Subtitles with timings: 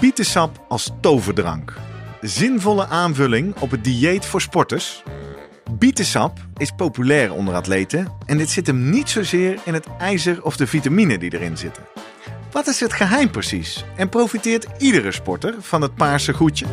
[0.00, 1.72] bietensap als toverdrank.
[2.20, 5.02] Zinvolle aanvulling op het dieet voor sporters.
[5.70, 10.56] Bietensap is populair onder atleten en dit zit hem niet zozeer in het ijzer of
[10.56, 11.82] de vitamine die erin zitten.
[12.50, 16.66] Wat is het geheim precies en profiteert iedere sporter van het paarse goedje?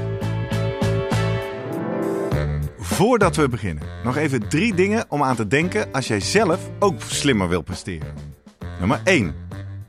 [2.77, 7.01] Voordat we beginnen, nog even drie dingen om aan te denken als jij zelf ook
[7.01, 8.13] slimmer wil presteren.
[8.79, 9.42] Nummer 1.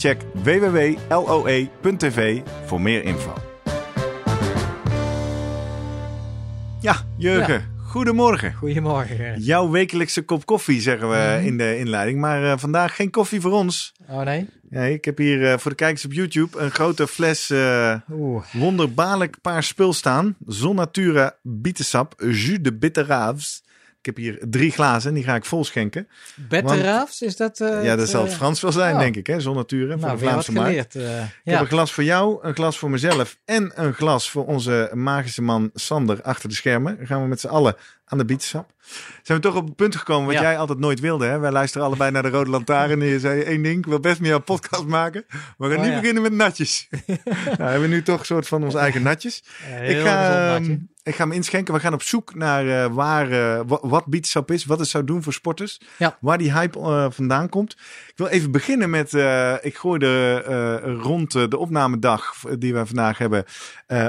[0.00, 2.00] Check www.loe.tv
[2.66, 3.34] voor meer info.
[6.80, 8.54] Ja, Jurgen, goedemorgen.
[8.54, 9.40] Goedemorgen.
[9.40, 11.46] Jouw wekelijkse kop koffie, zeggen we Mhm.
[11.46, 12.20] in de inleiding.
[12.20, 13.92] Maar eh, vandaag geen koffie voor ons.
[14.08, 14.48] Oh nee?
[14.70, 17.50] Nee, ik heb hier eh, voor de kijkers op YouTube een grote fles
[18.12, 18.44] Oeh.
[18.52, 20.36] wonderbaarlijk paars spul staan.
[20.46, 23.62] Zon Natura bietensap, jus de betteraves.
[24.00, 26.08] Ik heb hier drie glazen, die ga ik vol schenken.
[26.36, 27.60] Betteraves, is dat?
[27.60, 29.26] eh, ja, dat het, zal het eh, Frans wel zijn, denk ik.
[29.26, 29.40] Hè?
[29.40, 30.94] Zon Natura, voor Nou, de Vlaamse markt.
[30.94, 34.46] eh, Ik heb een glas voor jou, een glas voor mezelf en een glas voor
[34.46, 36.96] onze magische man Sander achter de schermen.
[36.96, 38.70] Dan gaan we met z'n allen aan de bietensap.
[39.22, 40.40] Zijn we toch op het punt gekomen wat Ja.
[40.42, 41.26] jij altijd nooit wilde.
[41.26, 41.38] Hè?
[41.38, 43.78] Wij luisteren allebei naar de Rode Lantaarn en je zei één ding.
[43.78, 45.24] Ik wil best jou een podcast maken.
[45.58, 46.00] We gaan Oh, niet ja.
[46.00, 46.88] beginnen met natjes.
[46.90, 49.44] nou, we hebben nu toch een soort van onze eigen natjes.
[49.70, 51.74] Eh, Ik ga, ehm, ik ga me inschenken.
[51.74, 54.64] We gaan op zoek naar eh, waar, eh, wa- wat bietensap is.
[54.64, 55.80] Wat het zou doen voor sporters.
[56.20, 57.72] Waar die hype eh, vandaan komt.
[58.08, 59.12] Ik wil even beginnen met...
[59.62, 60.36] ik gooide
[61.02, 63.44] rond de opnamedag die we vandaag hebben...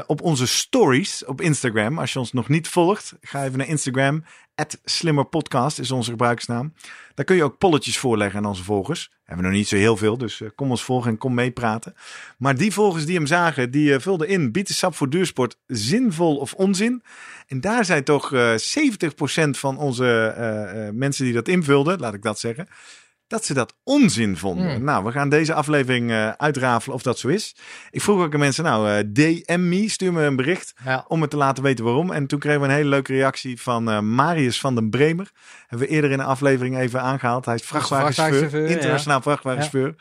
[0.06, 2.00] op onze stories op Instagram.
[2.00, 4.24] Als je ons nog niet volgt, ga even naar Instagram.
[4.84, 6.74] Slimmerpodcast is onze gebruiksnaam.
[7.14, 9.10] Daar kun je ook polletjes voorleggen aan onze volgers.
[9.12, 11.96] We hebben nog niet zo heel veel, dus eh, kom ons volgen en kom meepraten.
[12.38, 16.54] Maar die volgers die hem zagen, die eh, vulden in bietensap voor duursport zinvol of
[16.54, 17.04] onzin.
[17.52, 22.14] En daar zijn toch eh 70% van onze eh, eh, mensen die dat invulden, laat
[22.14, 22.68] ik dat zeggen,
[23.32, 24.74] dat ze dat onzin vonden.
[24.76, 24.84] Hmm.
[24.84, 27.56] Nou, we gaan deze aflevering eh, uitrafelen of dat zo is.
[27.92, 31.06] Ik vroeg ook aan mensen, nou, eh, DM me, stuur me een bericht Ja.
[31.08, 32.12] om me te laten weten waarom.
[32.12, 35.32] En toen kregen we een hele leuke reactie van eh, Marius van den Bremer.
[35.68, 37.46] Hebben we eerder in de aflevering even aangehaald.
[37.46, 39.96] Hij is vrachtwagenchauffeur, internationaal vrachtwagenchauffeur.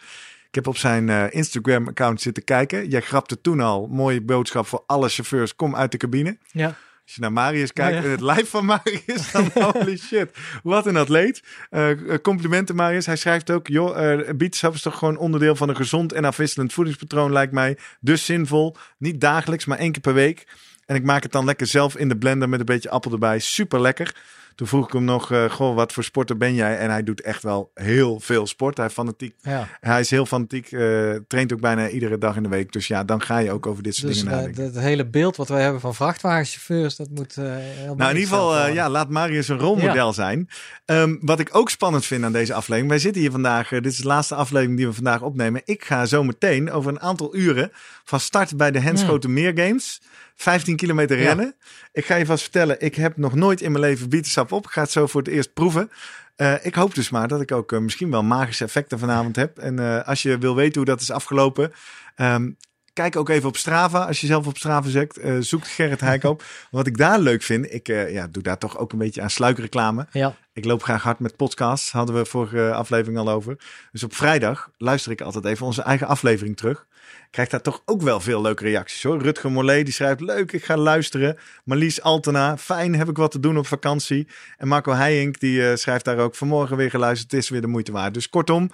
[0.49, 2.89] Ik heb op zijn Instagram-account zitten kijken.
[2.89, 6.39] Jij grapte toen al, mooie boodschap voor alle chauffeurs, kom uit de cabine.
[6.53, 6.75] ja.
[7.11, 8.05] Als je naar Marius kijkt Ja, ja.
[8.05, 10.31] en het live van Marius, dan holy shit.
[10.63, 11.43] Wat een atleet.
[11.71, 13.07] Eh, eh, complimenten Marius.
[13.07, 16.73] Hij schrijft ook, joh, uh, bietensap is toch gewoon onderdeel van een gezond en afwisselend
[16.73, 17.79] voedingspatroon lijkt mij.
[18.01, 18.77] Dus zinvol.
[18.99, 20.47] Niet dagelijks, maar één keer per week.
[20.87, 23.39] En ik maak het dan lekker zelf in de blender met een beetje appel erbij.
[23.39, 24.15] Super lekker.
[24.55, 26.79] Toen vroeg ik hem nog, eh, goh, wat voor sporter ben jij?
[26.79, 28.77] En hij doet echt wel heel veel sport.
[28.77, 29.69] Hij, is fanatiek, ja.
[29.81, 30.81] hij is heel fanatiek, eh,
[31.29, 32.73] traint ook bijna iedere dag in de week.
[32.73, 34.65] Dus ja, dan ga je ook over dit soort Dus dingen eh, nadenken.
[34.65, 38.67] het hele beeld wat wij hebben van vrachtwagenchauffeurs, dat moet heel Nou, in ieder geval,
[38.67, 40.49] ja, laat Marius een rolmodel zijn.
[40.85, 42.91] Ehm, wat ik ook spannend vind aan deze aflevering.
[42.91, 45.63] Wij zitten hier vandaag, dit is de laatste aflevering die we vandaag opnemen.
[45.65, 47.71] Ik ga zo meteen over een aantal uren
[48.05, 50.01] van start bij de Henschoten Meer Games.
[50.41, 51.27] 15 kilometer Ja.
[51.27, 51.55] rennen.
[51.93, 54.65] Ik ga je vast vertellen, ik heb nog nooit in mijn leven bietensap op.
[54.65, 55.91] Ik ga het zo voor het eerst proeven.
[56.37, 59.59] Eh, ik hoop dus maar dat ik ook eh, misschien wel magische effecten vanavond heb.
[59.59, 61.73] En eh, als je wil weten hoe dat is afgelopen,
[62.15, 62.51] ehm,
[62.93, 64.07] kijk ook even op Strava.
[64.07, 66.43] Als je zelf op Strava zegt, zoek Gerrit Heikoop.
[66.71, 70.07] Wat ik daar leuk vind, ik ja, doe daar toch ook een beetje aan sluikreclame.
[70.13, 70.37] Ja.
[70.53, 73.57] Ik loop graag hard met podcasts, hadden we vorige aflevering al over.
[73.93, 76.87] Dus op vrijdag luister ik altijd even onze eigen aflevering terug.
[77.31, 79.23] Ik krijg daar toch ook wel veel leuke reacties hoor.
[79.23, 81.39] Rutger Mollet die schrijft, leuk, ik ga luisteren.
[81.65, 84.29] Marlies Altena, fijn, heb ik wat te doen op vakantie.
[84.57, 87.67] En Marco Heijink die eh, schrijft daar ook, vanmorgen weer geluisterd, het is weer de
[87.67, 88.15] moeite waard.
[88.15, 88.71] Dus kortom,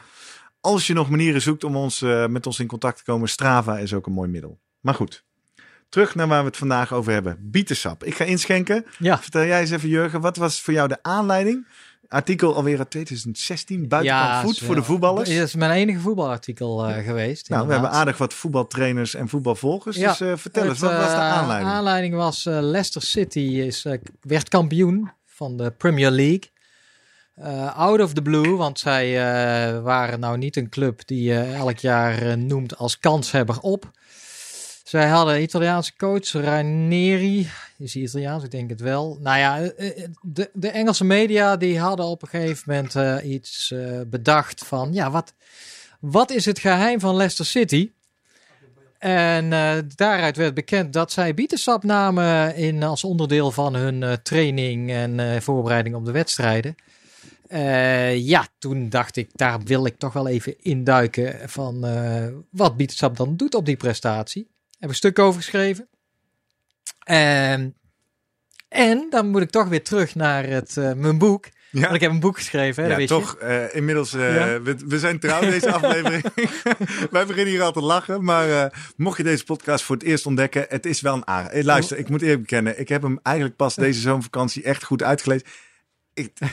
[0.60, 3.78] als je nog manieren zoekt om ons, eh, met ons in contact te komen, Strava
[3.78, 4.58] is ook een mooi middel.
[4.80, 5.24] Maar goed,
[5.88, 7.36] terug naar waar we het vandaag over hebben.
[7.40, 8.04] Bietensap.
[8.04, 8.86] Ik ga inschenken.
[8.98, 9.18] Ja.
[9.18, 11.66] Vertel jij eens even, Jurgen, wat was voor jou de aanleiding
[12.08, 15.28] Artikel alweer uit 2016, buitenkant voet voor de voetballers.
[15.28, 17.48] Dat is mijn enige voetbalartikel uh, geweest.
[17.48, 19.96] Nou, we hebben aardig wat voetbaltrainers en voetbalvolgers.
[19.96, 21.70] Ja, dus uh, vertel het, eens, wat was de aanleiding?
[21.70, 23.86] De aanleiding was Leicester City is,
[24.20, 26.50] werd kampioen van de Premier League.
[27.74, 29.12] out of the blue, want zij
[29.82, 33.90] waren nou niet een club die je elk jaar noemt als kanshebber op.
[34.84, 37.48] Zij hadden Italiaanse coach, Ranieri.
[37.78, 38.44] Is hij Italiaans?
[38.44, 39.18] Ik denk het wel.
[39.20, 43.32] Nou ja, eh, eh, de, de Engelse media die hadden op een gegeven moment uh,
[43.32, 44.92] iets uh, bedacht van...
[44.92, 45.34] Ja, wat,
[46.00, 47.90] wat is het geheim van Leicester City?
[48.98, 54.90] En uh, daaruit werd bekend dat zij bietensap namen in, als onderdeel van hun training
[54.90, 56.74] en voorbereiding op de wedstrijden.
[58.24, 61.86] ja, toen dacht ik, daar wil ik toch wel even induiken van
[62.50, 64.48] wat bietensap dan doet op die prestatie.
[64.78, 65.88] Heb een stuk over geschreven.
[67.04, 67.74] En,
[68.68, 71.48] en dan moet ik toch weer terug naar het, uh, mijn boek.
[71.70, 71.80] Ja.
[71.80, 72.84] Want ik heb een boek geschreven.
[72.84, 73.36] Hè, ja, toch.
[73.42, 74.62] Uh, inmiddels, uh, ja.
[74.62, 76.24] we, we, zijn trouw deze aflevering.
[77.10, 78.24] Wij beginnen hier al te lachen.
[78.24, 81.64] Maar mocht je deze podcast voor het eerst ontdekken, het is wel een aardig.
[81.64, 82.80] Luister, ik moet eerlijk bekennen.
[82.80, 85.46] Ik heb hem eigenlijk pas deze zomervakantie echt goed uitgelezen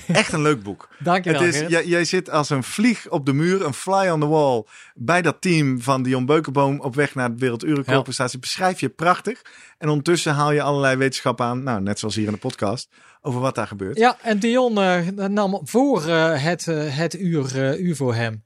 [0.07, 0.89] echt een leuk boek.
[1.00, 1.42] Dank je wel.
[1.42, 4.27] Het is, jij, jij, zit als een vlieg op de muur, een fly on the
[4.27, 4.63] wall,
[4.95, 8.39] bij dat team van Dion Beukenboom op weg naar de prestatie.
[8.39, 9.42] Beschrijf je prachtig.
[9.77, 12.89] En ondertussen haal je allerlei wetenschap aan, nou, net zoals hier in de podcast,
[13.21, 13.98] over wat daar gebeurt.
[13.98, 18.44] Ja, en Dion uh, nam voor uh, het, uh, het uur, uur voor hem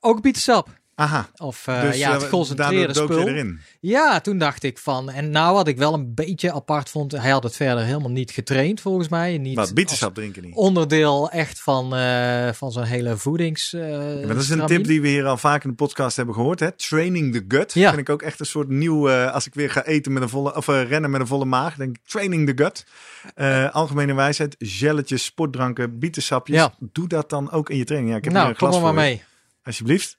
[0.00, 0.79] ook Pieter Sap.
[1.00, 1.30] Aha.
[1.36, 3.28] Of uh, dus, ja, het geconcentreerde spul.
[3.28, 3.60] Erin.
[3.80, 5.10] Ja, toen dacht ik van.
[5.10, 7.12] En nou, wat ik wel een beetje apart vond.
[7.12, 9.38] Hij had het verder helemaal niet getraind, volgens mij.
[9.38, 10.54] Niet wat bietensap drinken niet.
[10.54, 13.72] Onderdeel echt van, uh, van zo'n hele voedings.
[13.72, 16.34] Uh, ja, dat is een tip die we hier al vaak in de podcast hebben
[16.34, 16.60] gehoord.
[16.60, 16.72] Hè?
[16.72, 17.72] Training the gut.
[17.72, 17.88] Ja.
[17.88, 19.10] Vind ik ook echt een soort nieuw.
[19.10, 20.56] als ik weer ga eten met een volle.
[20.56, 21.74] of rennen met een volle maag.
[21.74, 22.84] Denk ik training the gut.
[23.72, 24.56] algemene wijsheid.
[24.58, 26.56] Gelletjes, sportdranken, bietensapjes.
[26.56, 26.74] Ja.
[26.78, 28.12] Doe dat dan ook in je training.
[28.12, 29.22] Ja, ik heb nou, kom er maar mee.
[29.62, 30.18] Alsjeblieft.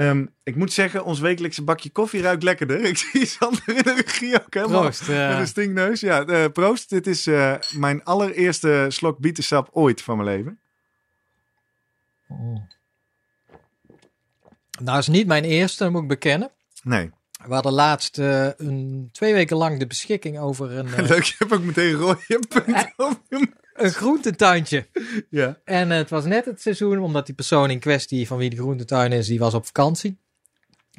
[0.00, 2.84] Um, ik moet zeggen, ons wekelijkse bakje koffie ruikt lekkerder.
[2.90, 5.28] Ik zie Sander in de regie ook helemaal proost, uh...
[5.28, 6.00] met een stinkneus.
[6.00, 6.90] Ja, uh, proost.
[6.90, 10.60] Dit is uh, mijn allereerste slok bietensap ooit van mijn leven.
[12.28, 12.60] Oh.
[14.82, 16.50] Nou, is niet mijn eerste, moet ik bekennen.
[16.82, 17.10] Nee.
[17.46, 20.90] We hadden laatst een, twee weken lang de beschikking over een...
[21.06, 23.20] Leuk, je hebt ook meteen rode punt op
[23.80, 24.86] een groentetuintje.
[25.30, 25.58] Ja.
[25.64, 29.12] En het was net het seizoen, omdat die persoon in kwestie van wie de groentetuin
[29.12, 30.18] is, die was op vakantie.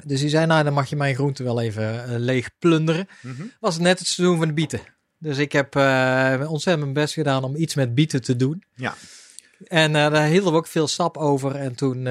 [0.06, 3.08] Dus die zei, nou dan mag je mijn groente wel even uh, leeg plunderen.
[3.22, 3.44] Mhm.
[3.60, 4.80] Was net het seizoen van de bieten.
[5.18, 8.64] Dus ik heb uh, ontzettend mijn best gedaan om iets met bieten te doen.
[8.76, 8.96] Ja.
[9.68, 11.56] En uh, daar hielden we ook veel sap over.
[11.56, 12.04] En toen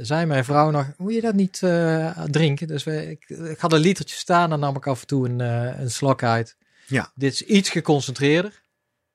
[0.00, 1.58] zei mijn vrouw nog, moet je dat niet
[2.30, 2.66] drinken?
[2.66, 5.40] Dus we, ik, ik, had een litertje staan en nam ik af en toe een,
[5.80, 6.56] een slok uit.
[6.86, 7.12] Ja.
[7.14, 8.61] Dit is iets geconcentreerder.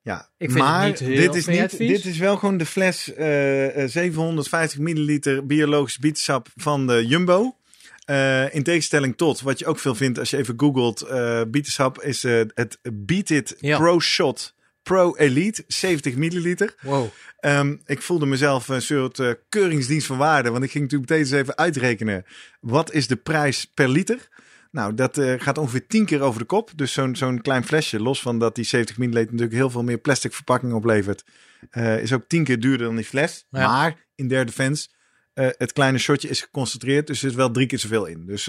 [0.08, 1.78] Ja, ik vind maar het niet heel, dit is niet.
[1.78, 7.56] Dit is wel gewoon de fles uh, 750 milliliter biologisch bietensap van de Jumbo.
[8.10, 12.02] Uh, in tegenstelling tot wat je ook veel vindt als je even googelt, uh, bietensap
[12.02, 13.78] is uh, het Beat It ja.
[13.78, 16.74] Pro Shot Pro Elite 70 milliliter.
[16.80, 17.06] Wow.
[17.40, 21.42] Um, ik voelde mezelf een soort keuringsdienst van waarde, want ik ging natuurlijk meteen eens
[21.42, 22.24] even uitrekenen
[22.60, 24.28] wat is de prijs per liter.
[24.70, 26.70] Nou, dat uh, gaat ongeveer tien keer over de kop.
[26.76, 29.98] Dus zo'n zo'n klein flesje, los van dat die 70 ml natuurlijk heel veel meer
[29.98, 31.24] plastic verpakking oplevert,
[31.72, 33.46] uh, is ook tien keer duurder dan die fles.
[33.50, 34.88] Maar in derde defense,
[35.34, 38.26] uh, het kleine shotje is geconcentreerd, dus er is wel drie keer zoveel in.
[38.26, 38.46] Dus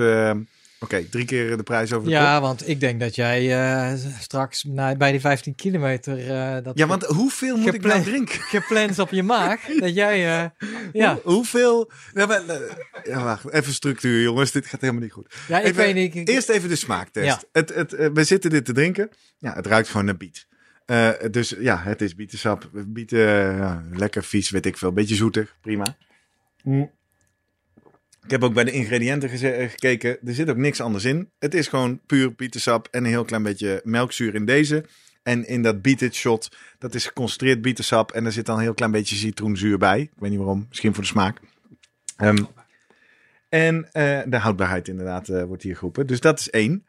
[0.82, 3.44] Oké, drie keer de prijs over de Ja, want ik denk dat jij
[3.92, 6.20] uh, straks na, bij die 15 kilometer...
[6.20, 8.40] Uh, dat ja, want hoeveel moet ik nou drinken?
[8.60, 10.42] Gepland op je maag, dat jij...
[10.42, 11.14] Uh, ja.
[11.14, 11.92] Hoe, hoeveel...
[12.14, 12.42] Ja, maar,
[13.04, 15.36] ja, wacht, even structuur jongens, dit gaat helemaal niet goed.
[15.48, 16.16] Ja, ik even, weet niet...
[16.16, 17.26] Ik, eerst even de smaaktest.
[17.26, 17.40] Ja.
[17.52, 19.10] Het, het, we zitten dit te drinken.
[19.38, 20.48] Ja, het ruikt gewoon naar biet.
[21.32, 22.70] dus ja, het is bietensap.
[22.72, 23.20] Bieten,
[23.58, 24.92] ja, lekker vies, weet ik veel.
[24.92, 25.98] Beetje zoetig, prima.
[26.64, 26.92] Mm.
[28.24, 30.18] Ik heb ook bij de ingrediënten eh, gekeken.
[30.26, 31.30] Er zit ook niks anders in.
[31.40, 34.86] Het is gewoon puur bietensap en een heel klein beetje melkzuur in deze.
[35.24, 38.12] En in dat beat shot, dat is geconcentreerd bietensap.
[38.12, 40.00] En er zit dan een heel klein beetje citroenzuur bij.
[40.02, 41.40] Ik weet niet waarom, misschien voor de smaak.
[42.18, 42.48] Um,
[43.50, 46.08] en uh, de houdbaarheid inderdaad uh, wordt hier geroepen.
[46.08, 46.86] Dus dat is één.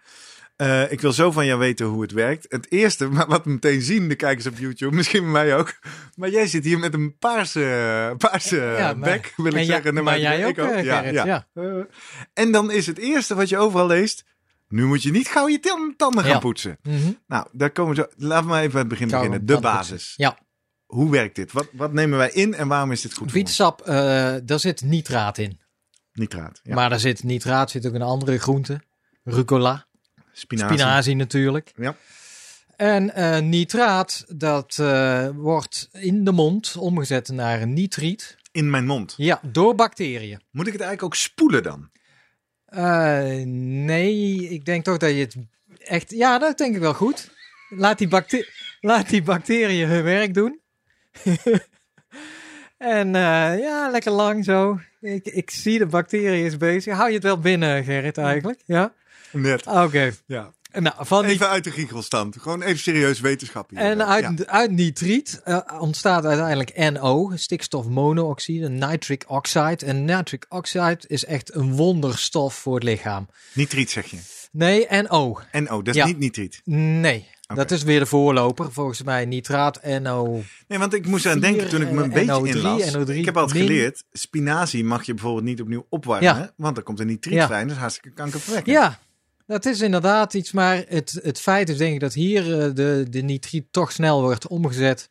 [0.60, 2.46] Uh, ik wil zo van jou weten hoe het werkt.
[2.48, 5.78] Het eerste, maar wat meteen zien, de kijkers op YouTube, misschien bij mij ook.
[6.14, 9.94] Maar jij zit hier met een paarse, paarse ja, bek, wil ik zeggen.
[9.94, 10.70] maar, maar jij ook, ook.
[10.70, 11.46] Uh, ja, ja.
[11.54, 11.82] Uh,
[12.34, 14.24] en dan is het eerste wat je overal leest.
[14.68, 16.78] Nu moet je niet gauw je tanden gaan poetsen.
[16.82, 17.18] Mm -hmm.
[17.26, 18.26] Nou, daar komen we zo.
[18.26, 19.46] Laten we maar even bij het begin beginnen.
[19.46, 20.14] De basis.
[20.16, 20.38] Ja.
[20.84, 21.52] Hoe werkt dit?
[21.52, 23.32] Wat, wat nemen wij in en waarom is dit goed?
[23.32, 23.82] Wietsap,
[24.44, 25.60] daar zit nitraat in.
[26.12, 26.60] Nitraat.
[26.62, 26.74] Ja.
[26.74, 28.80] Maar er zit nitraat, zit ook een andere groente.
[29.24, 29.88] Rucola.
[30.32, 30.78] Spinazie.
[30.78, 31.72] Spinazie natuurlijk.
[31.76, 31.96] Ja.
[32.80, 38.36] En eh, nitraat, dat eh, wordt in de mond omgezet naar nitriet.
[38.52, 39.14] In mijn mond.
[39.16, 40.40] Ja, door bacteriën.
[40.50, 41.90] Moet ik het eigenlijk ook spoelen dan?
[42.64, 45.36] Eh, nee, ik denk toch dat je het
[45.78, 46.10] echt...
[46.10, 47.30] Ja, dat denk ik wel goed.
[47.68, 48.08] Laat die,
[48.80, 50.60] laat die bacteriën hun werk doen.
[52.78, 53.12] en
[53.58, 54.80] ja, lekker lang zo.
[55.00, 56.96] Ik, ik zie de bacteriën is bezig.
[56.96, 58.62] Hou je het wel binnen, Gerrit, eigenlijk?
[58.64, 58.94] Ja?
[59.32, 59.66] Net.
[59.66, 60.12] Oké.
[60.26, 60.52] Ja.
[60.72, 62.36] Nou, van die Even uit de giechelstand.
[62.40, 63.78] Gewoon even serieus wetenschap hier.
[63.78, 64.44] En uit, Ja.
[64.46, 69.86] uit nitriet eh, ontstaat uiteindelijk NO, stikstofmonoxide, nitric oxide.
[69.86, 73.28] En nitric oxide is echt een wonderstof voor het lichaam.
[73.52, 74.18] Nitriet zeg je.
[74.52, 75.38] Nee, NO.
[75.52, 76.06] NO, dat is Ja.
[76.06, 76.60] niet nitriet.
[76.64, 78.72] Nee, dat is weer de voorloper.
[78.72, 80.42] Volgens mij nitraat, NO.
[80.68, 82.94] Nee, want ik moest aan denken toen ik me een Vier, beetje NO3, inlas.
[82.94, 83.66] NO3 ik heb altijd min.
[83.66, 86.24] geleerd, spinazie mag je bijvoorbeeld niet opnieuw opwarmen.
[86.36, 86.52] Ja.
[86.56, 87.46] Want dan komt er nitriet Ja.
[87.46, 88.76] vrij is hartstikke kankerverwekkend.
[88.76, 88.98] Ja,
[89.50, 90.52] dat is inderdaad iets.
[90.52, 94.20] Maar het, het feit is denk ik dat hier eh, de, de nitriet toch snel
[94.22, 95.08] wordt omgezet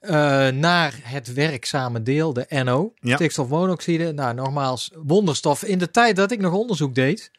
[0.00, 0.10] eh,
[0.48, 3.14] naar het werkzame deel, de NO, Ja.
[3.14, 4.12] stikstofmonoxide.
[4.12, 5.64] Nou, nogmaals, wonderstof.
[5.64, 7.30] In de tijd dat ik nog onderzoek deed,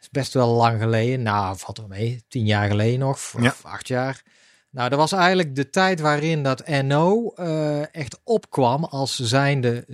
[0.00, 1.22] is best wel lang geleden.
[1.22, 3.54] Nou, valt er mee, tien jaar geleden nog, of Ja.
[3.62, 4.22] acht jaar.
[4.70, 9.84] Nou, dat was eigenlijk de tijd waarin dat NO eh, echt opkwam als zijnde...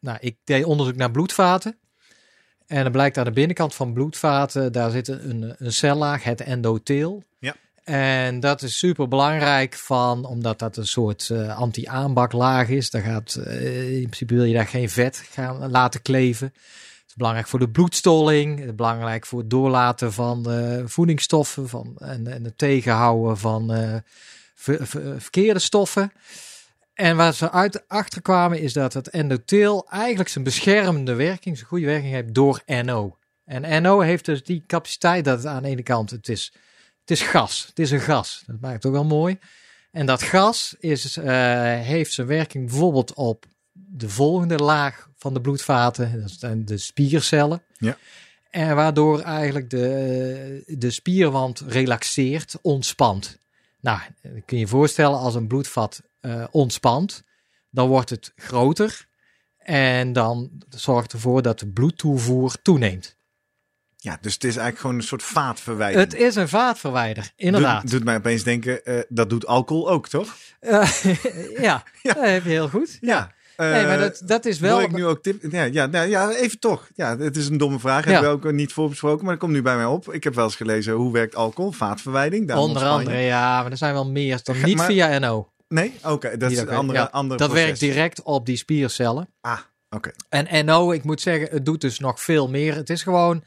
[0.00, 1.78] nou, ik deed onderzoek naar bloedvaten.
[2.74, 7.22] En dan blijkt aan de binnenkant van bloedvaten, daar zit een, een cellaag, het endoteel.
[7.38, 7.54] Ja.
[7.84, 12.90] En dat is super belangrijk van, omdat dat een soort eh, anti-aanbaklaag is.
[12.90, 16.46] Daar gaat, eh, in principe wil je daar geen vet gaan laten kleven.
[16.46, 18.58] Het is belangrijk voor de bloedstolling.
[18.58, 20.46] Het is belangrijk voor het doorlaten van
[20.84, 23.96] voedingsstoffen van, en, en het tegenhouden van eh,
[24.54, 26.12] ver- ver- verkeerde stoffen.
[26.94, 31.68] En waar ze uit achter kwamen is dat het endoteel eigenlijk zijn beschermende werking, zijn
[31.68, 33.16] goede werking heeft door NO.
[33.44, 36.52] En NO heeft dus die capaciteit dat het aan de ene kant, het is,
[37.00, 37.66] het is gas.
[37.68, 38.42] Het is een gas.
[38.46, 39.38] Dat maakt het ook wel mooi.
[39.90, 41.26] En dat gas is, eh,
[41.80, 46.20] heeft zijn werking bijvoorbeeld op de volgende laag van de bloedvaten.
[46.20, 47.62] Dat zijn de spiercellen.
[47.78, 47.96] Ja.
[48.50, 53.38] En waardoor eigenlijk de, de spierwand relaxeert, ontspant.
[53.84, 57.22] Nou, kun je je voorstellen als een bloedvat eh, ontspant,
[57.70, 59.06] dan wordt het groter.
[59.58, 63.16] En dan zorgt ervoor dat de bloedtoevoer toeneemt.
[63.96, 66.04] Ja, dus het is eigenlijk gewoon een soort vaatverwijding.
[66.04, 67.80] Het is een vaatverwijder, inderdaad.
[67.80, 70.36] Doet, doet mij opeens denken, eh, dat doet alcohol ook, toch?
[70.60, 71.04] Eh,
[71.68, 72.98] ja, dat heb je heel goed.
[73.00, 73.34] Ja.
[73.56, 74.80] Nee, Eh, maar dat, dat is Wil wel...
[74.80, 75.42] ik nu ook tip?
[75.52, 76.88] Ja, ja, nou, ja, even toch.
[76.94, 78.04] Ja, het is een domme vraag.
[78.04, 78.10] Ja.
[78.12, 80.12] Hebben we ook niet voorbesproken, maar dat komt nu bij mij op.
[80.12, 82.54] Ik heb wel eens gelezen hoe werkt alcohol, vaatverwijding.
[82.54, 85.48] Onder andere, ja, maar er zijn wel meer dan Ga- niet maar- via NO.
[85.68, 85.94] Nee?
[86.04, 87.64] Oké, dat is een andere, ja, andere Dat proces.
[87.66, 89.28] werkt direct op die spiercellen.
[89.40, 89.58] Ah,
[89.90, 90.10] oké.
[90.28, 92.74] En NO, ik moet zeggen, het doet dus nog veel meer.
[92.74, 93.44] Het is gewoon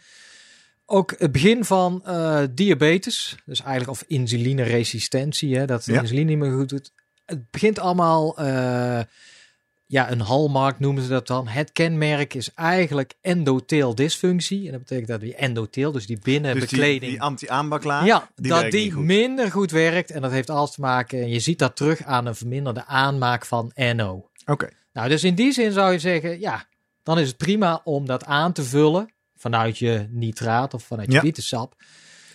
[0.86, 3.36] ook het begin van eh, diabetes.
[3.46, 6.02] Dus eigenlijk of insulineresistentie, hè, dat de Ja.
[6.02, 6.92] insuline niet meer goed doet.
[7.26, 9.00] Het begint allemaal, eh,
[9.90, 11.48] ja, een hallmark noemen ze dat dan.
[11.48, 14.66] Het kenmerk is eigenlijk endotheeldysfunctie.
[14.66, 17.12] En dat betekent dat die endotheel, dus die Dus die, binnenbekleding.
[17.12, 19.04] die anti-aanbaklaag, ja, die dat die goed.
[19.04, 20.12] minder goed werkt.
[20.12, 23.46] En dat heeft alles te maken, en je ziet dat terug aan een verminderde aanmaak
[23.46, 24.30] van NO.
[24.46, 24.70] Oké.
[24.94, 26.66] Nou, dus in die zin zou je zeggen, ja,
[27.04, 31.14] dan is het prima om dat aan te vullen vanuit je nitraat of vanuit je
[31.14, 31.22] Ja.
[31.22, 31.76] bietensap.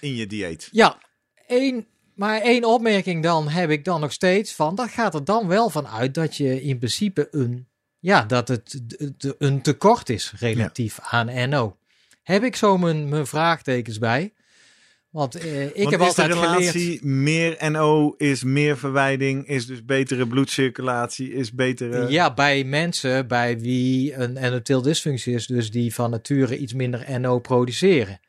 [0.01, 0.69] In je dieet.
[0.73, 0.99] Ja,
[1.47, 5.49] één, maar één opmerking dan heb ik dan nog steeds van, dat gaat er dan
[5.49, 7.67] wel van uit dat je in principe een,
[7.99, 8.83] ja, dat het
[9.39, 11.77] een tekort is relatief aan NO.
[12.23, 14.33] Heb ik zo mijn, mijn vraagtekens bij.
[15.13, 17.05] Want eh, ik Want heb altijd de relatie geleerd...
[17.05, 22.11] meer NO is meer verwijding, is dus betere bloedcirculatie, is betere...
[22.11, 27.39] Ja, bij mensen bij wie een endotheeldysfunctie is, dus die van nature iets minder NO
[27.39, 28.21] produceren.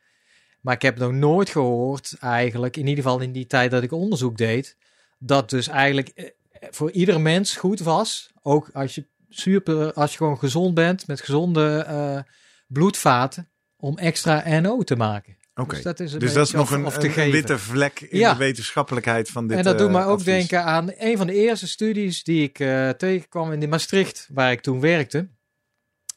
[0.64, 3.92] Maar ik heb nog nooit gehoord, eigenlijk, in ieder geval in die tijd dat ik
[3.92, 4.76] onderzoek deed,
[5.18, 6.28] dat dus eigenlijk eh,
[6.70, 11.20] voor ieder mens goed was, ook als je super, als je gewoon gezond bent met
[11.20, 12.18] gezonde eh,
[12.66, 15.36] bloedvaten, om extra NO te maken.
[15.54, 15.74] Oké.
[15.74, 18.18] Dus dat is, een Dus dat is nog een, of te een witte vlek in
[18.18, 18.32] Ja.
[18.32, 20.34] de wetenschappelijkheid van dit En dat doet eh, mij ook advies.
[20.34, 22.56] denken aan een van de eerste studies die ik
[22.98, 25.28] tegenkwam in Maastricht, waar ik toen werkte.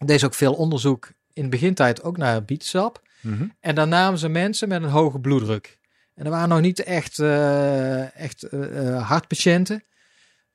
[0.06, 2.44] Deze ook veel onderzoek in de begintijd ook naar
[3.28, 3.48] Mhm.
[3.60, 5.80] En dan namen ze mensen met een hoge bloeddruk.
[6.18, 9.84] En dat waren nog niet echt, eh, echt eh, eh, hartpatiënten.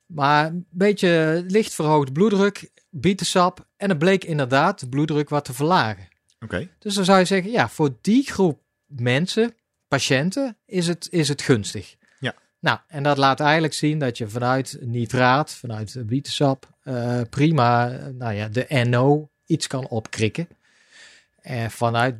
[0.05, 3.67] Maar een beetje licht verhoogde bloeddruk, bietensap.
[3.77, 6.07] En het bleek inderdaad de bloeddruk wat te verlagen.
[6.39, 6.69] Oké.
[6.79, 9.55] Dus dan zou je zeggen, ja, voor die groep mensen,
[9.87, 11.95] patiënten, is het, is het gunstig.
[12.19, 12.35] Ja.
[12.59, 16.69] Nou, en dat laat eigenlijk zien dat je vanuit nitraat, vanuit bietensap,
[17.29, 20.47] prima, nou ja, de NO iets kan opkrikken.
[21.41, 22.15] En vanuit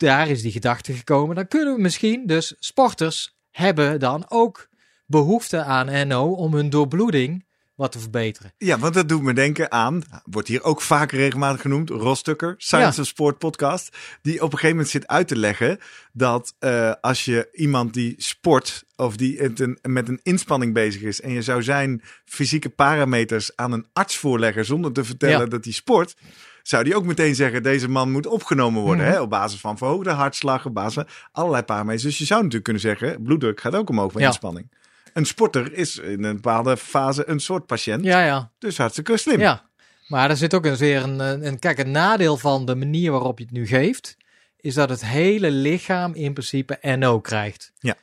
[0.00, 1.36] daar is die gedachte gekomen.
[1.36, 4.68] Dan kunnen we misschien dus sporters hebben dan ook
[5.06, 8.52] behoefte aan NO om hun doorbloeding wat te verbeteren.
[8.58, 12.94] Ja, want dat doet me denken aan, wordt hier ook vaak regelmatig genoemd, Rostucker, Science
[12.96, 13.02] Ja.
[13.02, 15.78] of Sport podcast, die op een gegeven moment zit uit te leggen
[16.12, 19.52] dat eh, als je iemand die sport of die
[19.82, 24.64] met een inspanning bezig is en je zou zijn fysieke parameters aan een arts voorleggen
[24.64, 25.46] zonder te vertellen Ja.
[25.46, 26.16] dat hij sport,
[26.70, 29.14] zou die ook meteen zeggen deze man moet opgenomen worden Mhm.
[29.14, 32.02] hè, op basis van verhoogde hartslag, op basis van allerlei parameters.
[32.02, 34.28] Dus je zou natuurlijk kunnen zeggen, bloeddruk gaat ook omhoog bij Ja.
[34.28, 34.70] inspanning.
[35.12, 38.04] Een sporter is in een bepaalde fase een soort patiënt.
[38.04, 38.50] Ja, ja.
[38.58, 39.40] Dus hartstikke slim.
[39.40, 39.68] Ja,
[40.06, 43.10] maar er zit ook een zeer een, een, een- kijk, een nadeel van de manier
[43.10, 44.16] waarop je het nu geeft,
[44.60, 47.72] is dat het hele lichaam in principe NO krijgt.
[47.78, 47.94] Ja.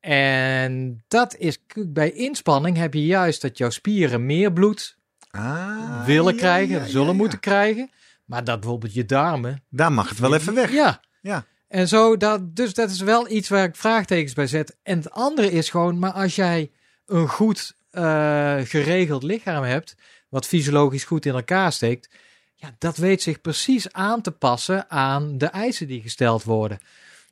[0.00, 4.96] En dat is bij inspanning heb je juist dat jouw spieren meer bloed
[5.30, 7.90] Ah, willen ja, krijgen, ja, ja, zullen moeten krijgen,
[8.26, 9.64] maar dat bijvoorbeeld je darmen.
[9.70, 10.72] Daar mag het wel even weg.
[10.72, 11.00] Ja.
[11.20, 11.44] Ja.
[11.68, 14.76] En zo, dat, dus dat is wel iets waar ik vraagtekens bij zet.
[14.82, 16.70] En het andere is gewoon, maar als jij
[17.06, 19.96] een goed eh, geregeld lichaam hebt,
[20.28, 22.08] wat fysiologisch goed in elkaar steekt,
[22.54, 26.78] ja, dat weet zich precies aan te passen aan de eisen die gesteld worden.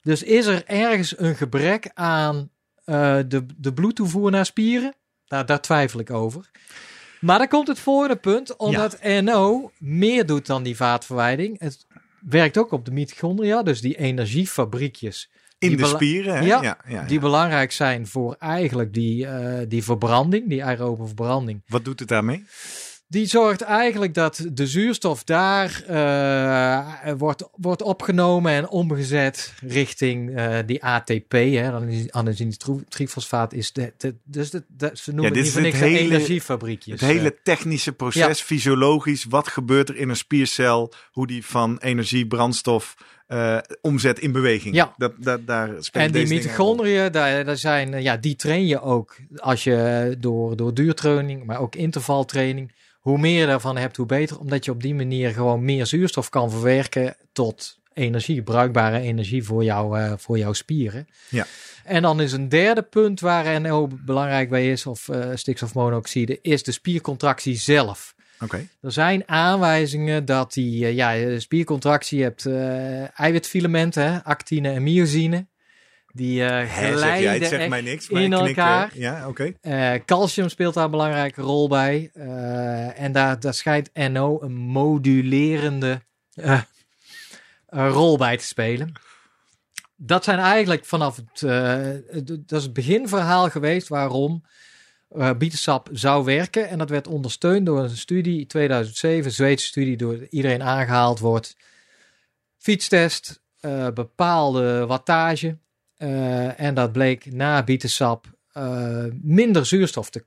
[0.02, 2.50] Dus is er ergens een gebrek aan
[2.84, 4.94] eh, de, de bloedtoevoer naar spieren?
[5.26, 6.50] Daar, daar twijfel ik over.
[7.24, 11.60] Maar dan komt het volgende punt, omdat NO meer doet dan die vaatverwijding.
[11.60, 11.86] Het
[12.20, 15.30] werkt ook op de mitochondria, dus die energiefabriekjes.
[15.58, 16.34] In Die de spieren.
[16.34, 16.44] Hè?
[16.44, 21.62] Ja, ja, ja, Die belangrijk zijn voor eigenlijk die, eh, die verbranding, die aerobe verbranding.
[21.66, 22.44] Wat doet het daarmee?
[23.08, 30.58] Die zorgt eigenlijk dat de zuurstof daar eh, wordt, wordt opgenomen en omgezet richting eh,
[30.66, 31.34] die ATP.
[32.10, 35.98] Adenosine-trifosfaat is de, de, dus de, de- ze noemen dit die is het niks hele-
[35.98, 37.00] energiefabriekjes.
[37.00, 39.24] Het hele technische proces, fysiologisch.
[39.24, 40.92] Wat gebeurt er in een spiercel?
[41.12, 42.94] Hoe die van energie, brandstof
[43.26, 44.74] eh, omzet in beweging.
[44.74, 44.94] Ja.
[44.96, 49.16] Dat, dat, daar En die mitochondriën, daar, daar zijn, eh, ja, die train je ook
[49.36, 52.72] als je door, door duurtraining, maar ook intervaltraining.
[53.00, 54.38] Hoe meer je daarvan hebt, hoe beter.
[54.38, 59.64] Omdat je op die manier gewoon meer zuurstof kan verwerken tot energie, bruikbare energie voor,
[59.64, 61.08] jou, eh, voor jouw spieren.
[61.28, 61.46] Ja.
[61.84, 66.62] En dan is een derde punt waar NO belangrijk bij is, of eh, stikstofmonoxide, is
[66.62, 68.13] de spiercontractie zelf.
[68.80, 75.46] Er zijn aanwijzingen dat die eh, ja, spiercontractie hebt eh eiwitfilamenten, actine en myosine.
[76.12, 78.08] Die eh Hè, zeg jij, het zegt mij niks.
[78.08, 78.90] maar in ik knik, elkaar.
[78.94, 79.52] ja, oké.
[80.04, 82.10] Calcium speelt daar een belangrijke rol bij.
[82.96, 86.00] En daar, daar schijnt NO een modulerende
[87.66, 88.92] rol bij te spelen.
[89.96, 91.40] Dat zijn eigenlijk vanaf het,
[92.10, 94.44] het- dat is het beginverhaal geweest waarom
[95.14, 96.68] eh bietensap zou werken.
[96.68, 101.18] En dat werd ondersteund door een studie in 2007, een Zweedse studie, door iedereen aangehaald
[101.18, 101.56] wordt.
[102.58, 105.58] Fietstest, eh, bepaalde wattage.
[105.94, 108.26] eh, en dat bleek na bietensap
[109.22, 110.24] minder zuurstof te,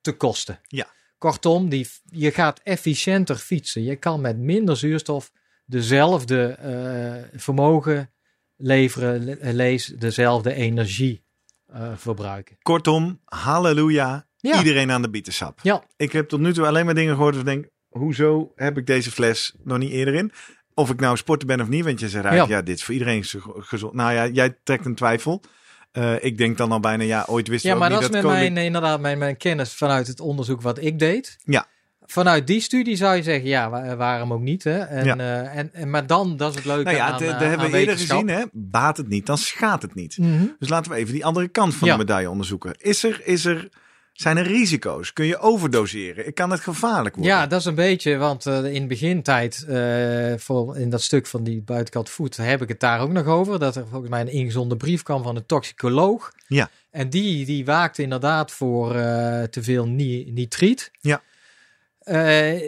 [0.00, 0.60] te kosten.
[0.62, 0.86] Ja.
[1.18, 3.82] Kortom, die, je gaat efficiënter fietsen.
[3.82, 5.32] Je kan met minder zuurstof
[5.66, 6.56] dezelfde
[7.34, 8.10] vermogen
[8.56, 11.22] leveren, le- lees dezelfde energie
[11.94, 12.56] verbruiken.
[12.62, 14.26] Kortom, halleluja.
[14.40, 14.58] Ja.
[14.58, 15.58] Iedereen aan de bietensap.
[15.62, 15.82] Ja.
[15.96, 19.10] Ik heb tot nu toe alleen maar dingen gehoord ik denk, hoezo heb ik deze
[19.10, 20.32] fles nog niet eerder in?
[20.74, 22.94] Of ik nou sporter ben of niet, want je zegt eigenlijk, ja, dit is voor
[22.94, 23.94] iedereen zo gezond.
[23.94, 25.42] Nou ja, jij trekt een twijfel.
[25.92, 28.22] Eh, ik denk dan al bijna, ja, ooit wist Ja, maar dat niet is dat
[28.22, 28.52] met koning...
[28.54, 31.36] mijn, inderdaad mijn, mijn kennis vanuit het onderzoek wat ik deed.
[31.44, 31.66] Ja.
[32.06, 34.64] Vanuit die studie zou je zeggen, ja, wa- waarom ook niet?
[34.64, 34.78] Hè?
[34.78, 35.16] En, Ja.
[35.16, 37.38] eh, en, en, maar dan, dat is het leuke Nou ja, aan, de- de eh,
[37.38, 38.44] hebben we eerder gezien, hè?
[38.52, 40.18] Baat het niet, dan schaadt het niet.
[40.18, 40.44] Mhm.
[40.58, 41.92] Dus laten we even die andere kant van Ja.
[41.94, 42.74] de medaille onderzoeken.
[42.78, 43.68] Is er, is er,
[44.20, 45.12] zijn er risico's?
[45.12, 46.34] Kun je overdoseren?
[46.34, 47.34] Kan het gevaarlijk worden?
[47.34, 51.44] Ja, dat is een beetje, want eh, in begintijd, eh, voor in dat stuk van
[51.44, 53.58] die buitenkant voet, heb ik het daar ook nog over.
[53.58, 56.32] Dat er volgens mij een ingezonde brief kwam van een toxicoloog.
[56.46, 56.70] Ja.
[56.90, 60.90] En die, die waakte inderdaad voor eh, te veel ni nitriet.
[61.00, 61.22] Ja.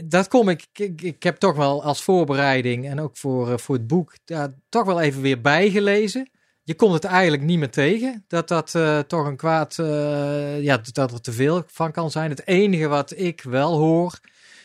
[0.05, 3.87] Dat kom ik, ik, ik heb toch wel als voorbereiding en ook voor, voor het
[3.87, 6.29] boek, daar toch wel even weer bijgelezen.
[6.71, 10.81] Je komt het eigenlijk niet meer tegen, dat dat eh, toch een kwaad, eh, ja,
[10.93, 12.31] dat er te veel van kan zijn.
[12.31, 14.19] Het enige wat ik wel hoor,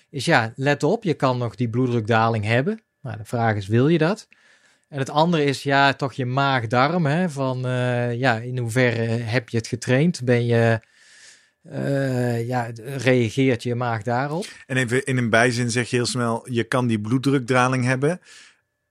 [0.09, 2.81] is ja, let op, je kan nog die bloeddrukdaling hebben.
[2.99, 4.27] Maar de vraag is, wil je dat?
[4.89, 9.49] En het andere is, ja, toch je maag-darm, hè, van eh, ja, in hoeverre heb
[9.49, 10.23] je het getraind?
[10.23, 10.79] Ben je,
[12.45, 14.45] ja, reageert je maag daarop?
[14.65, 18.19] En even in een bijzin zeg je heel snel, je kan die bloeddrukdaling hebben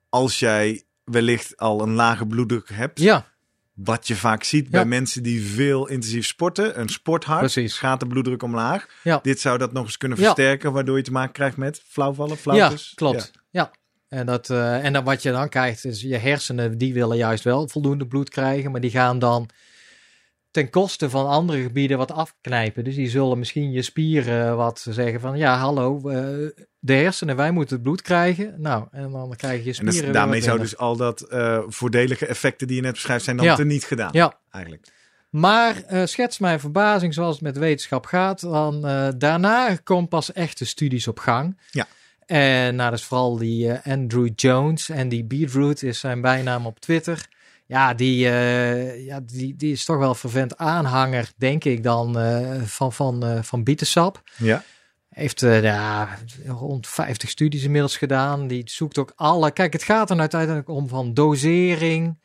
[0.09, 3.01] als jij wellicht al een lage bloeddruk hebt.
[3.01, 3.33] Ja,
[3.75, 4.87] Wat je vaak ziet bij Ja.
[4.87, 7.79] mensen die veel intensief sporten, een sporthart, Precies.
[7.79, 8.87] gaat de bloeddruk omlaag.
[9.03, 9.19] Ja.
[9.23, 10.25] Dit zou dat nog eens kunnen Ja.
[10.25, 12.93] versterken, waardoor je te maken krijgt met flauwvallen, ja flauwtes.
[12.95, 13.31] klopt.
[13.51, 13.71] Ja.
[14.09, 17.45] En, dat, eh, en dan wat je dan krijgt, is je hersenen, die willen juist
[17.45, 19.49] wel voldoende bloed krijgen, maar die gaan dan
[20.55, 22.85] ten koste van andere gebieden wat afknijpen.
[22.85, 26.15] Dus die zullen misschien je spieren wat zeggen van ja, hallo, uh,
[26.79, 28.55] de hersenen, wij moeten het bloed krijgen.
[28.59, 29.99] Nou, en dan krijg je spieren.
[29.99, 33.37] En dus, daarmee zou dus al dat uh, voordelige effecten die je net beschrijft, zijn
[33.37, 33.63] dan ja.
[33.63, 34.09] niet gedaan.
[34.13, 34.39] Ja.
[34.51, 34.87] Eigenlijk.
[35.31, 38.41] Maar uh, schets mijn verbazing zoals het met wetenschap gaat.
[38.41, 38.81] Dan,
[39.19, 41.61] daarna komen pas echte studies op gang.
[41.71, 41.87] Ja.
[42.27, 46.81] En nou, dat is vooral die Andrew Jones en die Beetroot is zijn bijnaam op
[46.81, 47.29] Twitter
[47.67, 52.63] ja, die, uh, ja die, die is toch wel vervent aanhanger, denk ik dan, uh,
[52.63, 54.23] van, van, uh, van bietensap.
[54.37, 54.63] Ja.
[55.09, 58.47] Heeft ja, rond 50 studies inmiddels gedaan.
[58.47, 59.51] Die zoekt ook alle.
[59.51, 62.19] Kijk, het gaat er uiteindelijk om van dosering,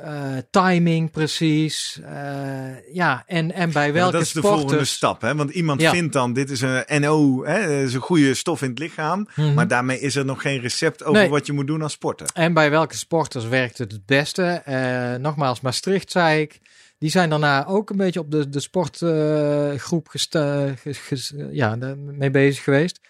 [0.00, 2.00] uh, timing precies.
[2.02, 4.60] Uh, ja, en, en bij welke ja, Dat is de sporters...
[4.60, 5.34] volgende stap, hè?
[5.34, 5.90] Want iemand ja.
[5.90, 7.82] vindt dan, dit is een NO, hè?
[7.82, 9.18] is een goede stof in het lichaam.
[9.18, 9.54] Mm -hmm.
[9.54, 11.30] Maar daarmee is er nog geen recept over nee.
[11.30, 12.30] wat je moet doen als sporter.
[12.34, 14.62] En bij welke sporters werkt het het beste?
[14.68, 16.60] Uh, nogmaals, Maastricht zei ik.
[16.98, 20.12] Die zijn daarna ook een beetje op de, de sportgroep
[21.50, 23.00] ja, mee bezig geweest.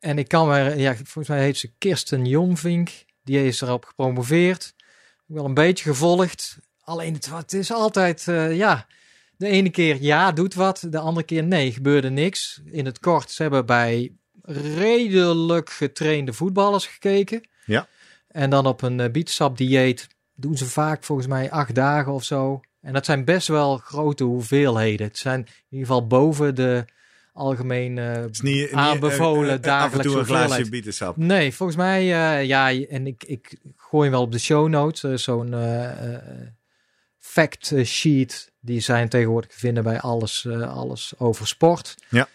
[0.00, 2.90] En ik kan me, ja, volgens mij heet ze Kirsten Jongvink.
[3.22, 4.74] Die is erop gepromoveerd
[5.26, 6.58] wel een beetje gevolgd.
[6.80, 8.86] Alleen het, het is altijd, uh, ja,
[9.36, 12.60] de ene keer ja, doet wat, de andere keer nee, gebeurde niks.
[12.70, 17.48] In het kort, ze hebben bij redelijk getrainde voetballers gekeken.
[17.66, 17.88] Ja.
[18.28, 22.24] En dan op een uh, beatsap dieet doen ze vaak volgens mij acht dagen of
[22.24, 22.60] zo.
[22.80, 25.06] En dat zijn best wel grote hoeveelheden.
[25.06, 26.84] Het zijn in ieder geval boven de
[27.32, 31.16] algemeen uh, niet, aanbevolen niet, dagelijkse toe een glaasje bietensap.
[31.16, 33.56] Nee, volgens mij, uh, ja, en ik, ik
[33.94, 35.54] gooi hem wel op de show notes, uh, zo'n
[37.18, 41.94] fact sheet, die zijn tegenwoordig te vinden bij alles, alles over sport.
[42.08, 42.28] Ja.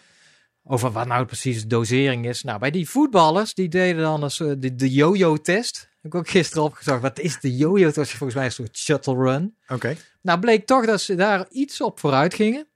[0.64, 2.42] Over wat nou precies de dosering is.
[2.42, 5.88] Nou, bij die voetballers, die deden dan eens, de, de yo-yo-test.
[6.02, 7.00] Heb ik ook gisteren opgezocht.
[7.00, 8.10] Wat is de yo-yo-test?
[8.10, 9.56] Volgens mij een soort shuttle run.
[9.62, 9.74] Oké.
[9.74, 9.96] Okay.
[10.22, 12.68] Nou, bleek toch dat ze daar iets op vooruit gingen.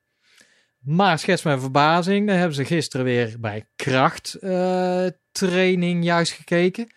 [0.78, 6.88] Maar schets mijn verbazing, dan hebben ze gisteren weer bij krachttraining uh, juist gekeken.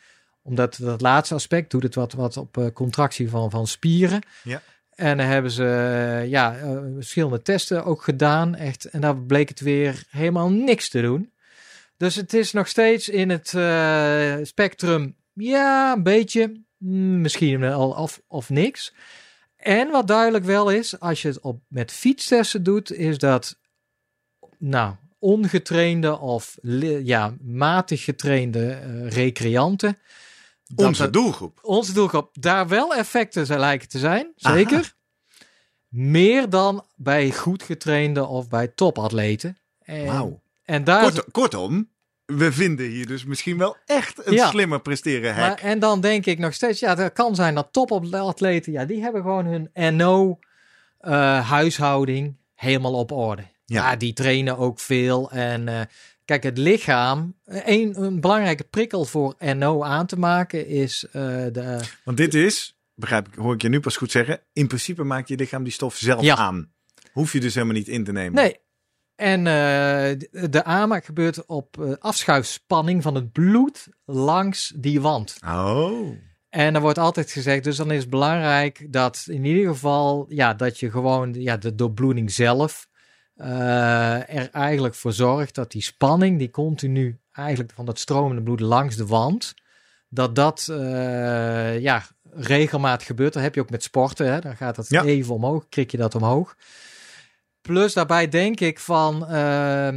[0.48, 4.22] Omdat dat laatste aspect doet het wat, wat op uh, contractie van, van spieren.
[4.44, 4.62] Ja.
[4.96, 6.56] En dan hebben ze uh, ja,
[6.96, 8.56] verschillende testen ook gedaan.
[8.56, 11.32] Echt, en daar bleek het weer helemaal niks te doen.
[11.98, 13.48] Dus het is nog steeds in het
[14.48, 16.62] spectrum, ja, een beetje,
[17.22, 18.94] misschien al of, of niks.
[19.58, 23.58] En wat duidelijk wel is, als je het op, met fietstesten doet, is dat
[24.58, 26.58] nou, ongetrainde of
[27.04, 29.98] ja, matig getrainde uh, recreanten.
[30.76, 31.60] Onze dat, doelgroep.
[31.62, 32.30] Onze doelgroep.
[32.32, 34.78] Daar wel effecten zijn lijken te zijn, zeker.
[34.78, 34.96] Aha.
[35.88, 39.58] Meer dan bij goed getrainde of bij topatleten.
[39.86, 40.42] Wauw.
[40.64, 41.90] En daar Kort, kortom,
[42.26, 45.48] we vinden hier dus misschien wel echt een ja, slimmer presteren hack.
[45.48, 49.02] Maar, en dan denk ik nog steeds, ja, het kan zijn dat topatleten, ja, die
[49.02, 50.40] hebben gewoon hun NO
[51.02, 53.44] uh, huishouding helemaal op orde.
[53.66, 53.90] Ja.
[53.90, 53.96] ja.
[53.96, 55.32] die trainen ook veel.
[55.32, 55.82] En uh,
[56.28, 57.36] kijk, het lichaam.
[57.46, 61.14] Een, een, belangrijke prikkel voor NO aan te maken is uh,
[61.52, 61.80] de.
[62.04, 64.40] Want dit is, begrijp ik, hoor ik je nu pas goed zeggen.
[64.54, 66.36] In principe maakt je lichaam die stof zelf ja.
[66.36, 66.72] aan.
[67.12, 68.34] Hoef je dus helemaal niet in te nemen.
[68.34, 68.58] Nee.
[69.16, 75.38] En uh, de aanmaak gebeurt op afschuifspanning van het bloed langs die wand.
[75.46, 76.18] Oh.
[76.50, 80.54] En er wordt altijd gezegd, dus dan is het belangrijk dat in ieder geval, ja,
[80.54, 82.88] dat je gewoon ja, de doorbloeding zelf
[83.38, 88.96] er eigenlijk voor zorgt dat die spanning, die continu eigenlijk van dat stromende bloed langs
[88.96, 89.54] de wand,
[90.10, 93.34] dat dat uh, ja, regelmatig gebeurt.
[93.34, 94.40] Dat heb je ook met sporten, hè?
[94.40, 95.04] dan gaat dat ja.
[95.04, 96.56] even omhoog, krik je dat omhoog.
[97.62, 99.90] Plus daarbij denk ik van, uh,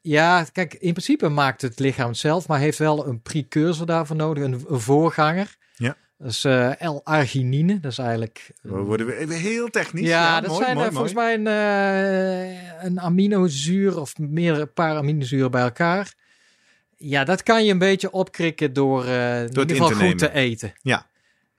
[0.00, 4.16] ja, kijk, in principe maakt het lichaam het zelf, maar heeft wel een precursor daarvoor
[4.16, 5.56] nodig, een, een voorganger.
[6.18, 7.80] Dat is uh, L-arginine.
[7.80, 8.50] Dat is eigenlijk.
[8.60, 10.06] We worden we even heel technisch.
[10.06, 11.38] Ja, ja dat mooi, zijn mooi, uh, volgens mooi.
[11.38, 16.14] mij een, uh, een aminozuur of meerdere paar aminozuren bij elkaar.
[16.96, 20.72] Ja, dat kan je een beetje opkrikken door, door in ieder geval goed te eten.
[20.82, 21.06] Ja.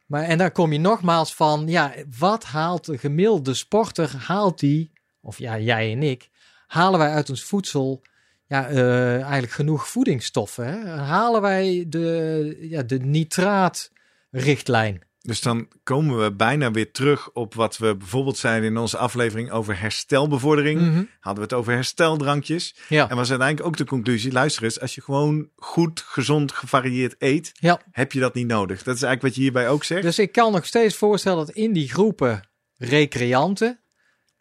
[0.06, 4.16] Maar en dan kom je nogmaals van, ja, wat haalt de gemiddelde sporter?
[4.18, 4.92] Haalt die,
[5.22, 6.30] of ja, jij en ik,
[6.68, 8.02] halen wij uit ons voedsel
[8.48, 10.66] ja, eigenlijk genoeg voedingsstoffen?
[10.66, 10.90] Hè?
[10.90, 13.92] Halen wij de, ja, de nitraat
[14.30, 15.08] richtlijn.
[15.22, 19.52] Dus dan komen we bijna weer terug op wat we bijvoorbeeld zeiden in onze aflevering
[19.52, 20.82] over herstelbevordering.
[20.82, 21.04] Mhm.
[21.20, 22.76] Hadden we het over hersteldrankjes.
[22.88, 23.10] Ja.
[23.10, 27.52] En was uiteindelijk ook de conclusie, luister eens, als je gewoon goed, gezond, gevarieerd eet,
[27.54, 27.82] Ja.
[27.92, 28.84] heb je dat niet nodig.
[28.84, 30.02] Dat is eigenlijk wat je hierbij ook zegt.
[30.02, 33.80] Dus ik kan nog steeds voorstellen dat in die groepen recreanten,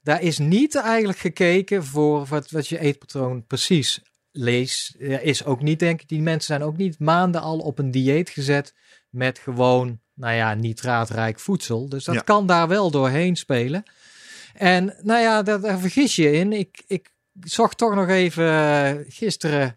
[0.02, 4.00] daar is niet eigenlijk gekeken voor wat, wat je eetpatroon precies
[4.32, 4.94] leest.
[4.98, 7.90] Er is ook niet, denk ik, die mensen zijn ook niet maanden al op een
[7.90, 8.74] dieet gezet
[9.10, 11.88] met gewoon, nou ja, nitraatrijk voedsel.
[11.88, 12.20] Dus dat Ja.
[12.20, 13.82] kan daar wel doorheen spelen.
[14.54, 16.52] En nou ja, daar, daar vergis je in.
[16.52, 19.74] Ik, ik zocht toch nog even uh, gisteren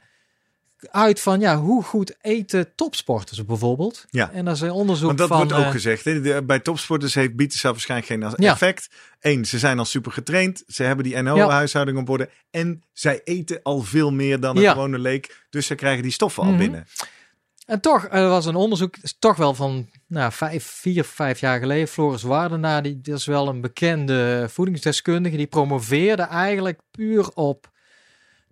[0.91, 4.05] uit van ja, hoe goed eten topsporters bijvoorbeeld.
[4.09, 4.31] Ja.
[4.31, 5.37] En dat is een onderzoek Want dat van...
[5.37, 6.05] wordt ook eh, gezegd.
[6.05, 6.21] Hè?
[6.21, 8.51] De- bij topsporters heeft bietensap waarschijnlijk geen Ja.
[8.51, 8.89] effect.
[9.19, 10.63] Eén, ze zijn al super getraind.
[10.67, 11.21] Ze hebben die Ja.
[11.21, 12.29] NO-huishouding op orde.
[12.51, 15.45] En zij eten al veel meer dan een gewone leek.
[15.49, 16.57] Dus ze krijgen die stoffen al Mhm.
[16.57, 16.85] binnen.
[17.71, 21.59] En toch, er was een onderzoek, is toch wel van nou, vijf, vier, vijf jaar
[21.59, 21.87] geleden.
[21.87, 25.37] Floris Waardenaar, die, dat is wel een bekende voedingsdeskundige.
[25.37, 27.71] Die promoveerde eigenlijk puur op,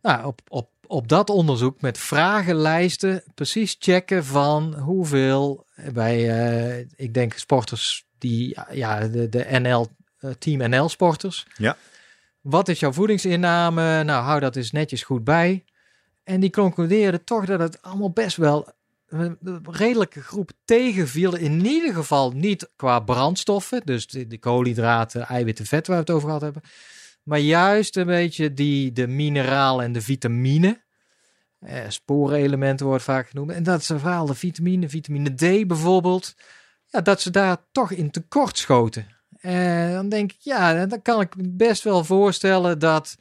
[0.01, 3.23] nou, op, op, op dat onderzoek met vragenlijsten.
[3.35, 9.87] Precies checken van hoeveel bij, eh, ik denk sporters die, ja, de, de NL,
[10.19, 11.47] eh, Team NL sporters.
[11.57, 11.77] Ja.
[12.41, 14.03] Wat is jouw voedingsinname?
[14.03, 15.63] Nou, hou dat eens netjes goed bij.
[16.23, 18.77] En die concludeerde toch dat het allemaal best wel
[19.09, 19.37] een
[19.71, 21.35] redelijke groep tegenviel.
[21.35, 26.27] In ieder geval niet qua brandstoffen, dus de, koolhydraten, eiwitten, vet waar we het over
[26.27, 26.61] gehad hebben.
[27.23, 30.81] Maar juist een beetje die, de mineralen en de vitamine.
[31.59, 33.51] Eh, sporenelementen wordt vaak genoemd.
[33.51, 36.35] En dat is vooral de vitamine, vitamine D bijvoorbeeld.
[36.85, 39.07] Ja, dat ze daar toch in tekort schoten.
[39.41, 43.17] En dan denk ik, ja, dan kan ik me best wel voorstellen dat,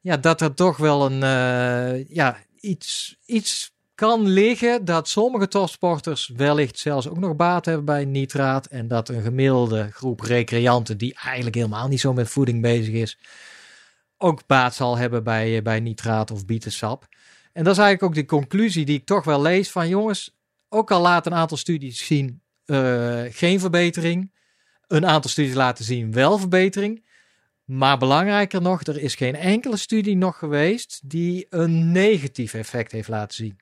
[0.00, 6.30] ja, dat er toch wel een, eh, ja, iets, iets kan liggen dat sommige topsporters
[6.36, 8.66] wellicht zelfs ook nog baat hebben bij nitraat.
[8.66, 13.18] En dat een gemiddelde groep recreanten die eigenlijk helemaal niet zo met voeding bezig is,
[14.18, 17.08] ook baat zal hebben bij, eh, bij nitraat of bietensap.
[17.52, 20.36] En dat is eigenlijk ook de conclusie die ik toch wel lees van jongens,
[20.68, 24.32] ook al laat een aantal studies zien eh, geen verbetering.
[24.86, 27.04] Een aantal studies laten zien wel verbetering.
[27.64, 33.08] Maar belangrijker nog, er is geen enkele studie nog geweest die een negatief effect heeft
[33.08, 33.58] laten zien.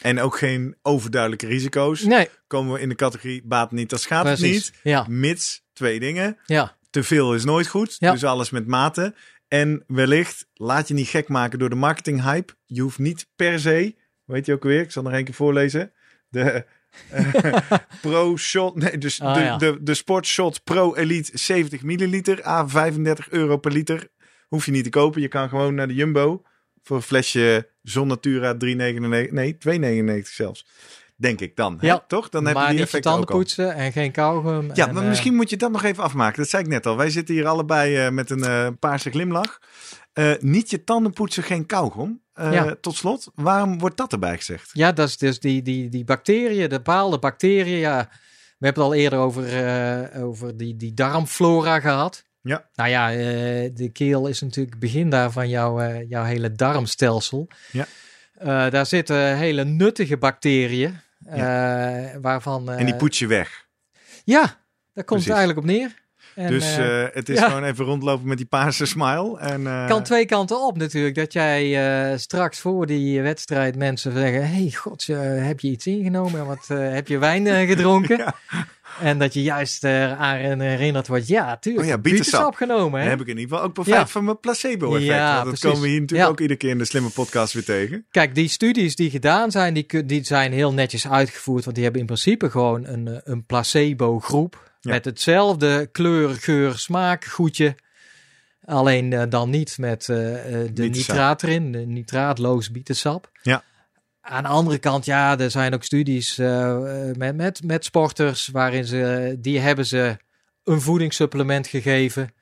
[0.00, 2.02] En ook geen overduidelijke risico's.
[2.02, 4.54] Nee, Komen we in de categorie baat niet, dat schaadt het precies.
[4.70, 4.80] niet.
[4.82, 6.38] Ja, Mits twee dingen.
[6.46, 7.96] ja, Te veel is nooit goed.
[7.98, 8.12] Ja.
[8.12, 9.14] Dus alles met mate.
[9.48, 12.52] En wellicht, laat je niet gek maken door de marketinghype.
[12.66, 15.92] Je hoeft niet per se, weet je ook weer, ik zal nog één keer voorlezen.
[16.28, 16.64] De
[17.10, 17.54] eh,
[18.02, 19.56] Pro Shot, nee, dus Ah, de, ja.
[19.56, 24.08] de, de Sport Shot Pro Elite 70 milliliter, a 35 euro per liter.
[24.48, 25.20] Hoef je niet te kopen.
[25.20, 26.42] Je kan gewoon naar de Jumbo
[26.82, 28.58] voor een flesje Zon Natura 3,99,
[29.30, 30.66] nee 2,99 zelfs.
[31.20, 31.76] Denk ik dan.
[31.80, 31.86] hè?
[31.86, 32.28] Ja, Toch?
[32.28, 34.70] Dan heb je die niet je effecten tanden poetsen en geen kauwgum.
[34.74, 36.36] Ja, en, maar eh, misschien moet je dat nog even afmaken.
[36.36, 36.96] Dat zei ik net al.
[36.96, 39.60] Wij zitten hier allebei eh, met een eh, paarse glimlach.
[40.40, 42.22] Niet je tanden poetsen, geen kauwgom.
[42.34, 42.76] Ja.
[42.80, 44.70] Tot slot, waarom wordt dat erbij gezegd?
[44.72, 47.78] Ja, dat is dus die, die, die bacteriën, de bepaalde bacteriën.
[47.78, 48.08] Ja,
[48.58, 52.24] we hebben het al eerder over, over die, die darmflora gehad.
[52.42, 52.68] Ja.
[52.74, 56.52] Nou ja, eh, de keel is natuurlijk het begin daar van jouw, eh, jouw hele
[56.52, 57.48] darmstelsel.
[57.70, 57.86] Ja.
[58.34, 61.00] Eh, daar zitten hele nuttige bacteriën.
[62.20, 62.70] waarvan.
[62.70, 63.66] en die poets je weg.
[64.24, 64.40] Ja,
[64.92, 65.26] daar komt Precies.
[65.26, 65.98] het eigenlijk op neer.
[66.34, 66.76] En, dus
[67.14, 67.48] het is ja.
[67.48, 69.38] gewoon even rondlopen met die paarse smile.
[69.38, 71.14] En, kan twee kanten op natuurlijk.
[71.14, 74.50] Dat jij straks voor die wedstrijd mensen zeggen...
[74.50, 76.46] hey, god, heb je iets ingenomen?
[76.46, 78.18] Wat, heb je wijn gedronken?
[78.24, 78.34] Ja.
[79.00, 81.26] En dat je juist eh, aan herinnerd wordt...
[81.26, 83.00] Ja, tuurlijk, Oh ja, bietensap genomen.
[83.00, 83.08] Hè?
[83.08, 84.06] heb ik in ieder geval ook profijt Ja.
[84.06, 85.04] van mijn placebo-effect.
[85.04, 85.60] Ja, dat precies.
[85.64, 88.04] komen we hier natuurlijk ook iedere keer in de slimme podcast weer tegen.
[88.10, 89.74] Kijk, die studies die gedaan zijn...
[89.74, 91.62] Die, die zijn heel netjes uitgevoerd.
[91.62, 94.68] Want die hebben in principe gewoon een, eh, een placebo-groep...
[94.82, 97.74] Met hetzelfde kleur, geur, smaak, goedje...
[98.64, 103.30] Alleen eh, dan niet met de nitraat erin, de nitraatloos bietensap.
[103.42, 103.62] Ja.
[104.30, 108.48] Aan de andere kant, ja, er zijn ook studies eh, eh, met, met, met sporters
[108.48, 110.16] waarin ze, die hebben ze
[110.64, 112.34] een voedingssupplement gegeven.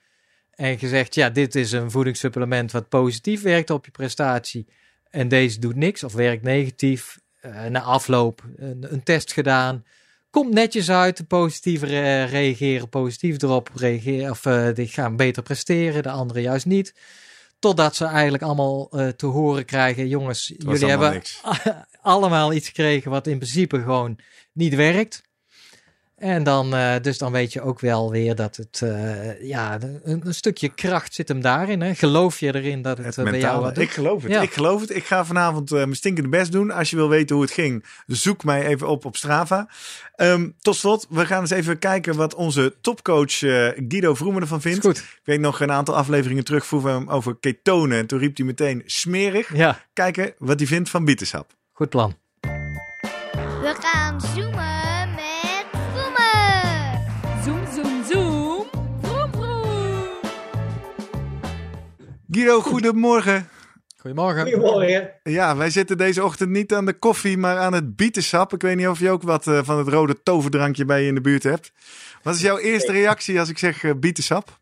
[0.50, 4.66] En gezegd, ja, dit is een voedingssupplement wat positief werkt op je prestatie.
[5.10, 7.18] En deze doet niks of werkt negatief.
[7.40, 9.84] Eh, na afloop een, een test gedaan.
[10.30, 16.10] Komt netjes uit, re- reageren positief erop, reageren, of eh, die gaan beter presteren, de
[16.10, 16.94] anderen juist niet.
[17.58, 21.22] Totdat ze eigenlijk allemaal eh, te horen krijgen, jongens, jullie hebben
[22.02, 24.18] allemaal iets gekregen wat in principe gewoon
[24.52, 25.22] niet werkt.
[26.18, 30.20] En dan, eh, dus dan weet je ook wel weer dat het, eh, ja, een,
[30.24, 31.80] een stukje kracht zit hem daarin.
[31.80, 31.94] Hè?
[31.94, 33.84] Geloof je erin dat het, Het eh, bij jou wat doet?
[33.84, 34.32] Ik geloof het.
[34.32, 34.40] Ja.
[34.40, 34.94] Ik geloof het.
[34.96, 36.70] Ik ga vanavond mijn stinkende best doen.
[36.70, 39.68] Als je wil weten hoe het ging, zoek mij even op op Strava.
[40.14, 44.60] Ehm, tot slot, we gaan eens even kijken wat onze topcoach eh, Guido Vroemen ervan
[44.60, 44.84] vindt.
[44.84, 44.98] goed.
[44.98, 47.98] Ik weet nog een aantal afleveringen terug vroegen we hem over ketonen.
[47.98, 49.56] En toen riep hij meteen smerig.
[49.56, 51.52] Ja, Kijken wat hij vindt van bietensap.
[51.72, 52.14] goed plan.
[53.60, 54.47] We gaan zoomen
[62.30, 63.48] Guido, goedemorgen.
[63.96, 64.42] Goedemorgen.
[64.42, 65.10] Goedemorgen.
[65.22, 68.52] Ja, wij zitten deze ochtend niet aan de koffie, maar aan het bietensap.
[68.52, 71.14] Ik weet niet of je ook wat eh, van het rode toverdrankje bij je in
[71.14, 71.72] de buurt hebt.
[72.22, 74.58] Wat is jouw eerste reactie als ik zeg eh, bietensap?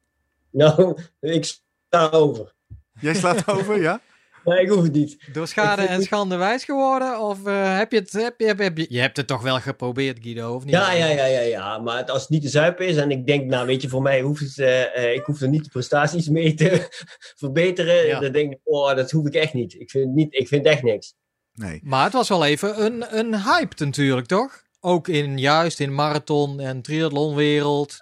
[0.51, 2.53] Nou, ik sta over.
[3.01, 4.01] Jij slaat over, ja?
[4.47, 5.19] Nee, ik hoef het niet.
[5.33, 7.21] Door schade en schande wijs geworden?
[7.21, 8.13] Of eh, heb je het...
[8.13, 10.75] Heb je, heb, heb je, je hebt het toch wel geprobeerd, Guido, of niet?
[10.75, 11.79] Ja, ja, ja, ja, ja.
[11.79, 14.03] Maar het- als het niet te zuipen is en ik denk, nou weet je, voor
[14.03, 16.87] mij hoeft het, eh, eh, ik hoef er niet de prestaties mee te
[17.43, 18.07] verbeteren.
[18.07, 18.21] Ja.
[18.21, 19.75] Dan denk ik, oh, dat hoef ik echt niet.
[19.75, 21.15] Ik vind, niet, ik vind echt niks.
[21.53, 21.81] Nee.
[21.83, 24.63] Maar het was wel even een, een hype natuurlijk, toch?
[24.81, 27.97] Ook in, juist in marathon- en triathlonwereld.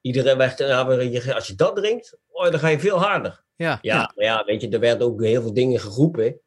[0.00, 3.44] Iedereen werd, ja, je- als je dat drinkt, oh, dan ga je veel harder.
[3.62, 3.78] Ja.
[3.82, 6.40] Ja, maar ja, weet je, er werden ook heel veel dingen geroepen.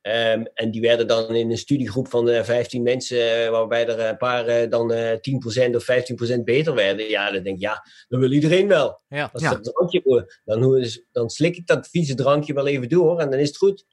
[0.00, 4.00] Ehm, en die werden dan in een studiegroep van eh 15 mensen, eh, waarbij er
[4.00, 7.08] een paar eh, dan eh 10% of 15% beter werden.
[7.08, 9.00] Ja, dan denk ik, ja, dat wil iedereen wel.
[9.08, 9.30] Ja.
[9.32, 9.50] Als Ja.
[9.50, 13.48] dat drankje, dan, dan slik ik dat vieze drankje wel even door en dan is
[13.48, 13.84] het goed.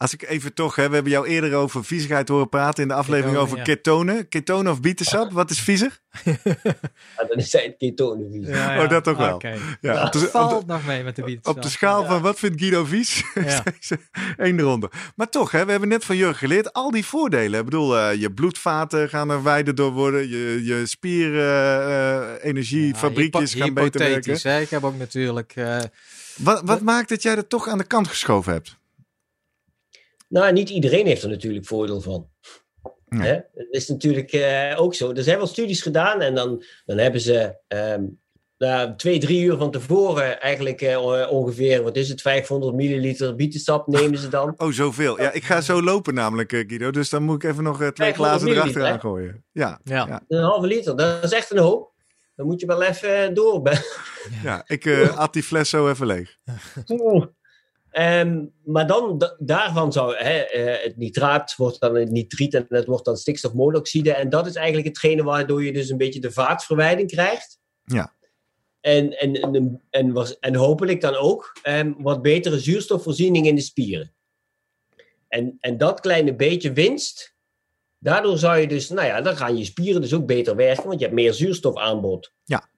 [0.00, 2.94] Als ik even toch, hè, we hebben jou eerder over viezigheid horen praten in de
[2.94, 3.62] aflevering over ja.
[3.62, 4.28] ketonen.
[4.28, 5.98] Ketonen of bietensap, wat is viezer?
[6.24, 6.36] Ja,
[7.28, 8.46] dan is het ketonen vies.
[8.48, 9.42] Ja, Oh, dat toch wel.
[9.80, 11.50] Ja, op, de, op, Valt nog mee met de bieten.
[11.50, 13.22] op de schaal van wat vindt Guido vies?
[13.44, 13.62] Ja.
[14.36, 14.90] Eén ronde.
[15.16, 17.58] Maar toch, hè, we hebben net van Jurgen geleerd, al die voordelen.
[17.58, 20.28] Ik bedoel, eh, je bloedvaten gaan er wijder door worden.
[20.28, 24.38] Je, je spierenergiefabriekjes Ja, gaan beter werken.
[24.42, 24.60] hè.
[24.60, 25.52] Ik heb ook natuurlijk...
[25.56, 25.78] eh,
[26.36, 28.78] Wat, wat maakt dat jij dat toch aan de kant geschoven hebt?
[30.30, 32.28] Nou, niet iedereen heeft er natuurlijk voordeel van.
[33.08, 33.28] Nee.
[33.28, 33.32] Hè?
[33.34, 35.12] Het is natuurlijk eh, ook zo.
[35.12, 38.04] Er zijn wel studies gedaan en dan, dan hebben ze ehm,
[38.58, 43.86] nou, twee, drie uur van tevoren eigenlijk eh, ongeveer, wat is het, 500 milliliter bietensap
[43.86, 44.54] nemen ze dan.
[44.56, 45.20] Oh, zoveel.
[45.20, 46.90] Ja, ik ga zo lopen namelijk, eh, Guido.
[46.90, 49.00] Dus dan moet ik even nog twee 500 glazen erachteraan hè?
[49.00, 49.44] gooien.
[49.52, 50.06] Ja, Ja.
[50.08, 50.22] ja.
[50.28, 51.92] Een halve liter, dat is echt een hoop.
[52.36, 53.70] Dan moet je wel even door.
[54.42, 54.64] ja.
[54.66, 56.36] Ik eh at die fles zo even leeg.
[57.90, 62.66] Ehm, maar dan, da- daarvan zou hè, eh, het nitraat wordt dan het nitriet en
[62.68, 64.12] het wordt dan stikstofmonoxide.
[64.12, 67.58] En dat is eigenlijk hetgene waardoor je dus een beetje de vaatverwijding krijgt.
[67.84, 68.12] Ja.
[68.80, 73.60] En, en, en, en, was- en hopelijk dan ook ehm, wat betere zuurstofvoorziening in de
[73.60, 74.12] spieren.
[75.28, 77.34] En, en dat kleine beetje winst,
[77.98, 80.98] daardoor zou je dus, nou ja, dan gaan je spieren dus ook beter werken, want
[80.98, 82.32] je hebt meer zuurstofaanbod.
[82.44, 82.68] Ja.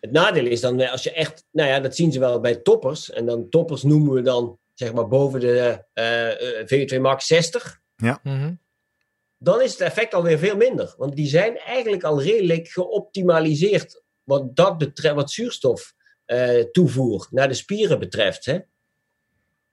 [0.00, 2.56] Het nadeel is dan, eh, als je echt, nou ja, dat zien ze wel bij
[2.56, 3.10] toppers.
[3.10, 7.80] En dan toppers noemen we dan, zeg maar, boven de eh, eh, VO2 max 60.
[8.22, 8.54] mhm.
[9.38, 10.94] Dan is het effect alweer veel minder.
[10.96, 17.48] Want die zijn eigenlijk al redelijk geoptimaliseerd wat dat betreft, wat zuurstof eh, toevoer naar
[17.48, 18.44] de spieren betreft.
[18.44, 18.58] Hè?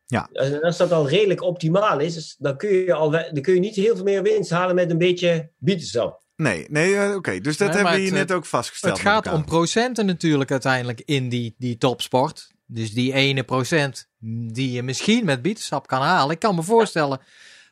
[0.05, 0.29] Ja.
[0.61, 3.95] Als dat al redelijk optimaal is, dan kun je, al, dan kun je niet heel
[3.95, 6.23] veel meer winst halen met een beetje bietensap.
[6.35, 7.39] Nee, nee eh, oké.
[7.39, 8.93] Dus dat Nee, hebben we hier het, net ook vastgesteld.
[8.93, 12.53] Het gaat om procenten natuurlijk uiteindelijk in die, die topsport.
[12.65, 14.09] Dus die ene procent
[14.53, 16.31] die je misschien met bietensap kan halen.
[16.33, 17.19] Ik kan me voorstellen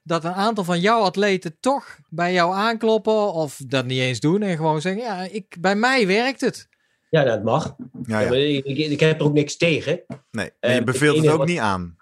[0.03, 4.41] dat een aantal van jouw atleten toch bij jou aankloppen of dat niet eens doen
[4.41, 6.67] en gewoon zeggen, ja, ik, bij mij werkt het.
[7.09, 7.75] Ja, dat mag.
[8.05, 10.01] Ja, Ik, ik, ik heb er ook niks tegen.
[10.31, 11.97] Nee, Eh, en je het beveelt het ook wat- niet aan.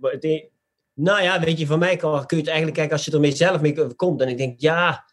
[0.00, 0.44] Het e-
[0.94, 3.36] Nou ja, weet je, van mij kan, kun je het eigenlijk kijken als je ermee
[3.36, 4.20] zelf mee komt.
[4.20, 5.04] En ik denk, ja,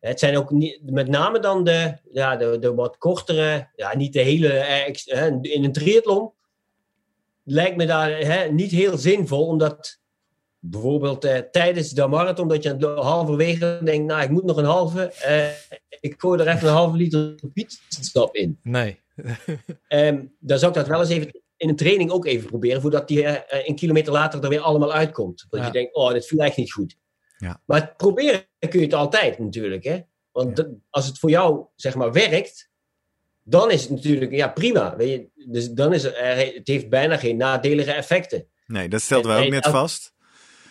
[0.00, 4.12] het zijn ook niet, met name dan de, ja, de, de wat kortere, ja, niet
[4.12, 6.32] de hele, eh, hè, in een triathlon
[7.44, 9.98] lijkt me daar hè, niet heel zinvol, omdat
[10.58, 14.64] bijvoorbeeld eh, tijdens de marathon, dat je aan halverwege denkt, nou, ik moet nog een
[14.64, 18.58] halve, eh, ik gooi er even een halve liter pietstap in.
[18.62, 19.00] Nee.
[19.88, 23.08] Ehm, dan zou ik dat wel eens even in een training ook even proberen, voordat
[23.08, 25.46] die eh, een kilometer later er weer allemaal uitkomt.
[25.50, 25.66] Dat Ja.
[25.66, 26.96] je denkt, oh, dit viel echt niet goed.
[27.38, 27.62] Ja.
[27.66, 29.84] Maar het proberen kun je het altijd natuurlijk.
[29.84, 29.98] Hè?
[30.32, 32.70] Want als het voor jou, zeg maar, werkt,
[33.42, 34.96] dan is het natuurlijk, ja, prima.
[34.96, 35.46] Weet je?
[35.52, 38.46] Dus dan is er, er- het heeft bijna geen nadelige effecten.
[38.66, 40.14] Nee, dat stelden wij ook net elk- vast.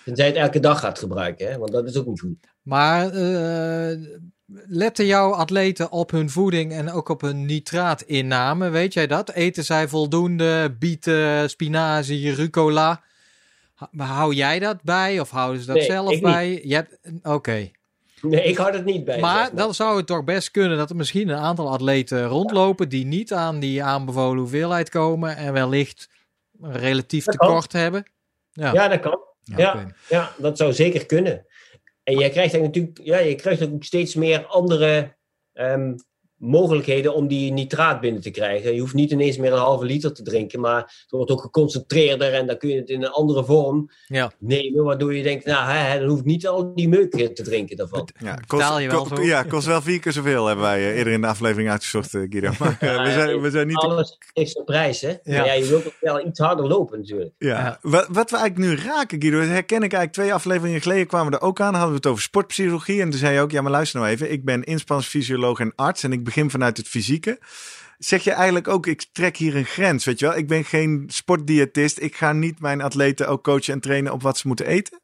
[0.05, 1.57] Tenzij je het elke dag gaat gebruiken, hè?
[1.57, 2.35] want dat is ook niet goed.
[2.61, 3.97] Maar eh,
[4.67, 8.69] letten jouw atleten op hun voeding en ook op hun nitraatinname?
[8.69, 9.31] Weet jij dat?
[9.31, 13.03] Eten zij voldoende bieten, spinazie, rucola?
[13.97, 16.87] Hou jij dat bij of houden ze dat Nee, zelf bij?
[17.23, 17.69] Oké.
[18.21, 19.19] Nee, ik houd het niet bij.
[19.19, 22.89] Maar zeg dan zou het toch best kunnen dat er misschien een aantal atleten rondlopen
[22.89, 26.09] die niet aan die aanbevolen hoeveelheid komen en wellicht
[26.61, 27.47] een relatief Dat kan.
[27.47, 28.05] tekort hebben.
[28.51, 29.19] Ja, Ja, dat kan.
[29.43, 31.45] Ja, ja, dat zou zeker kunnen.
[32.03, 35.15] En jij krijgt dan natuurlijk, ja, je krijgt ook steeds meer andere
[35.53, 35.95] ehm,
[36.37, 38.73] mogelijkheden om die nitraat binnen te krijgen.
[38.73, 42.33] Je hoeft niet ineens meer een halve liter te drinken, maar het wordt ook geconcentreerder
[42.33, 44.31] en dan kun je het in een andere vorm Ja.
[44.39, 47.77] nemen, waardoor je denkt, nou, hè, dan hoef ik niet al die meuk te drinken
[47.77, 48.09] daarvan.
[48.19, 51.21] Ja, je wel ko- ja, kost wel vier keer zoveel, hebben wij eh, eerder in
[51.21, 52.51] de aflevering uitgezocht, eh, Guido.
[52.59, 53.77] Maar eh, we, zijn, we zijn niet...
[53.77, 55.13] Alles heeft zijn prijs, hè?
[55.23, 57.31] Maar ja, je wilt ook wel iets harder lopen natuurlijk.
[57.37, 57.47] Ja.
[57.59, 57.77] Ja.
[57.81, 61.37] Wat, wat we eigenlijk nu raken, Guido, herken ik eigenlijk twee afleveringen geleden kwamen we
[61.37, 61.71] er ook aan.
[61.73, 63.01] Hadden we het over sportpsychologie.
[63.01, 64.31] En toen zei je ook, ja, maar luister nou even.
[64.31, 66.03] Ik ben inspanningsfysioloog en arts.
[66.03, 67.39] En ik begin vanuit het fysieke.
[67.97, 70.37] Zeg je eigenlijk ook, ik trek hier een grens, weet je wel?
[70.37, 72.01] Ik ben geen sportdiëtist.
[72.01, 75.01] Ik ga niet mijn atleten ook coachen en trainen op wat ze moeten eten.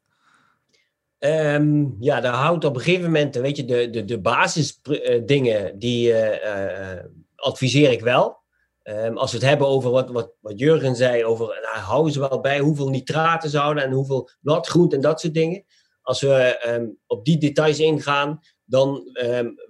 [1.18, 6.12] Ehm, ja, daar houdt op een gegeven moment, weet je, de, de, de basisdingen, die
[6.12, 7.04] eh, eh,
[7.36, 8.42] adviseer ik wel.
[8.82, 12.20] Ehm, als we het hebben over wat, wat, wat Jurgen zei, over nou, houden ze
[12.20, 15.64] wel bij hoeveel nitraten zouden en hoeveel bladgroente en dat soort dingen.
[16.02, 19.02] Als we ehm, op die details ingaan, dan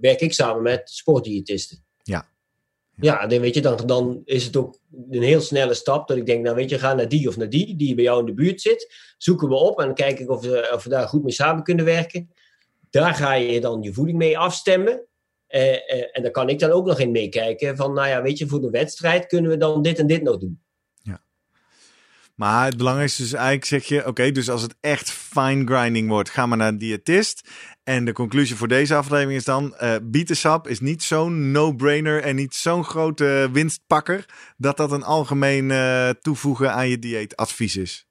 [0.00, 1.84] werk ik samen met sportdiëtisten.
[2.02, 2.32] Ja.
[2.96, 4.78] Ja, dan, weet je, dan, dan is het ook
[5.10, 7.48] een heel snelle stap dat ik denk, nou weet je, ga naar die of naar
[7.48, 8.94] die, die bij jou in de buurt zit.
[9.18, 11.62] Zoeken we op en dan kijk ik of we, of we daar goed mee samen
[11.62, 12.30] kunnen werken.
[12.90, 15.06] Daar ga je dan je voeding mee afstemmen.
[15.46, 18.38] Eh, eh, en daar kan ik dan ook nog in meekijken van, nou ja, weet
[18.38, 20.60] je, voor de wedstrijd kunnen we dan dit en dit nog doen.
[21.02, 21.22] Ja.
[22.34, 26.30] Maar het belangrijkste is eigenlijk zeg je, oké, dus als het echt fine grinding wordt,
[26.30, 27.48] ga maar naar een diëtist.
[27.84, 32.36] En de conclusie voor deze aflevering is dan: uh, bietensap is niet zo'n no-brainer en
[32.36, 34.24] niet zo'n grote winstpakker
[34.56, 38.06] dat dat een algemeen uh, toevoegen aan je dieetadvies is.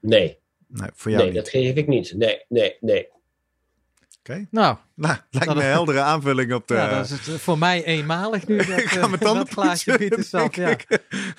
[0.00, 0.38] Nee.
[0.68, 2.14] Nee, voor jou nee dat geef ik niet.
[2.16, 3.08] Nee, nee, nee.
[4.28, 4.46] Oké.
[4.50, 6.74] Nou, nou, lijkt me een heldere aanvulling op de...
[6.74, 8.56] Ja, dat is het voor mij eenmalig nu.
[8.68, 10.76] Dat, ik ga mijn tanden dat glaasje bietensap, ja.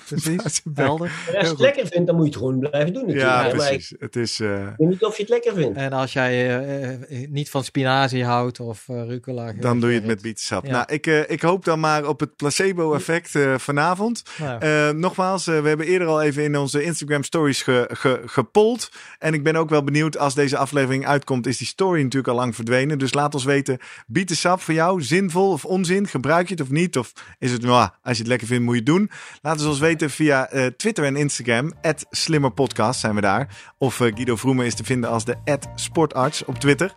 [0.06, 1.10] Precies, helder.
[1.26, 3.30] als je het lekker vindt, dan moet je het gewoon blijven doen natuurlijk.
[3.30, 3.94] Ja, precies.
[3.98, 4.40] Het is...
[4.40, 4.60] Uh...
[4.60, 5.78] Ik weet niet of je het lekker vindt.
[5.78, 6.60] En als jij
[6.90, 9.52] uh, niet van spinazie houdt of uh, rucola...
[9.52, 10.64] Dan doe je het met bietensap.
[10.64, 10.70] Ja.
[10.70, 14.22] Nou, ik, ik hoop dan maar op het placebo-effect vanavond.
[14.38, 14.94] Nou.
[14.94, 18.90] nogmaals, we hebben eerder al even in onze Instagram stories ge, ge, gepolld.
[19.18, 22.34] En ik ben ook wel benieuwd, als deze aflevering uitkomt, is die story natuurlijk al
[22.34, 22.79] lang verdwenen.
[22.88, 26.06] Dus laat ons weten, bietensap voor jou zinvol of onzin?
[26.06, 26.98] Gebruik je het of niet?
[26.98, 29.10] Of is het, nou, als je het lekker vindt, moet je het doen?
[29.42, 31.72] Laat het ons weten via uh, Twitter en Instagram.
[32.10, 33.72] Slimmerpodcast zijn we daar.
[33.78, 35.36] Of uh, Guido Vroemen is te vinden als de
[35.74, 36.94] sportarts op Twitter.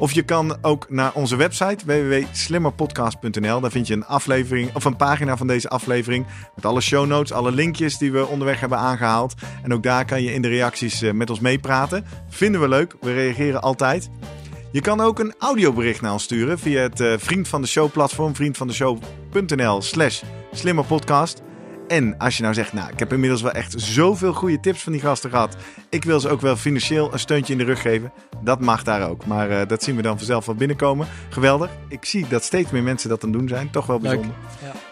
[0.00, 3.60] Of je kan ook naar onze website www.slimmerpodcast.nl.
[3.60, 7.32] Daar vind je een aflevering of een pagina van deze aflevering met alle show notes,
[7.32, 9.34] alle linkjes die we onderweg hebben aangehaald.
[9.62, 12.04] En ook daar kan je in de reacties uh, met ons meepraten.
[12.28, 12.96] Vinden we leuk.
[13.00, 14.10] We reageren altijd.
[14.72, 17.92] Je kan ook een audiobericht naar ons sturen via het uh, Vriend van de Show
[17.92, 21.42] platform, vriendvandeshow.nl slash slimmerpodcast.
[21.90, 24.92] En als je nou zegt, nou, ik heb inmiddels wel echt zoveel goede tips van
[24.92, 25.56] die gasten gehad.
[25.88, 28.12] Ik wil ze ook wel financieel een steuntje in de rug geven.
[28.42, 29.26] Dat mag daar ook.
[29.26, 31.06] Maar uh, dat zien we dan vanzelf wel binnenkomen.
[31.28, 31.70] Geweldig.
[31.88, 33.70] Ik zie dat steeds meer mensen dat aan doen zijn.
[33.70, 34.34] Toch wel bijzonder.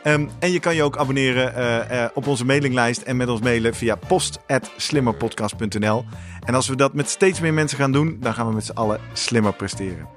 [0.02, 0.12] Ja.
[0.12, 3.40] Um, en je kan je ook abonneren uh, uh, op onze mailinglijst en met ons
[3.40, 6.04] mailen via post.slimmerpodcast.nl.
[6.44, 8.72] En als we dat met steeds meer mensen gaan doen, dan gaan we met z'n
[8.72, 10.08] allen slimmer presteren.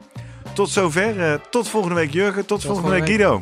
[0.54, 1.42] Tot zover.
[1.50, 2.46] tot volgende week Jurgen.
[2.46, 3.42] Tot, tot volgende week Guido.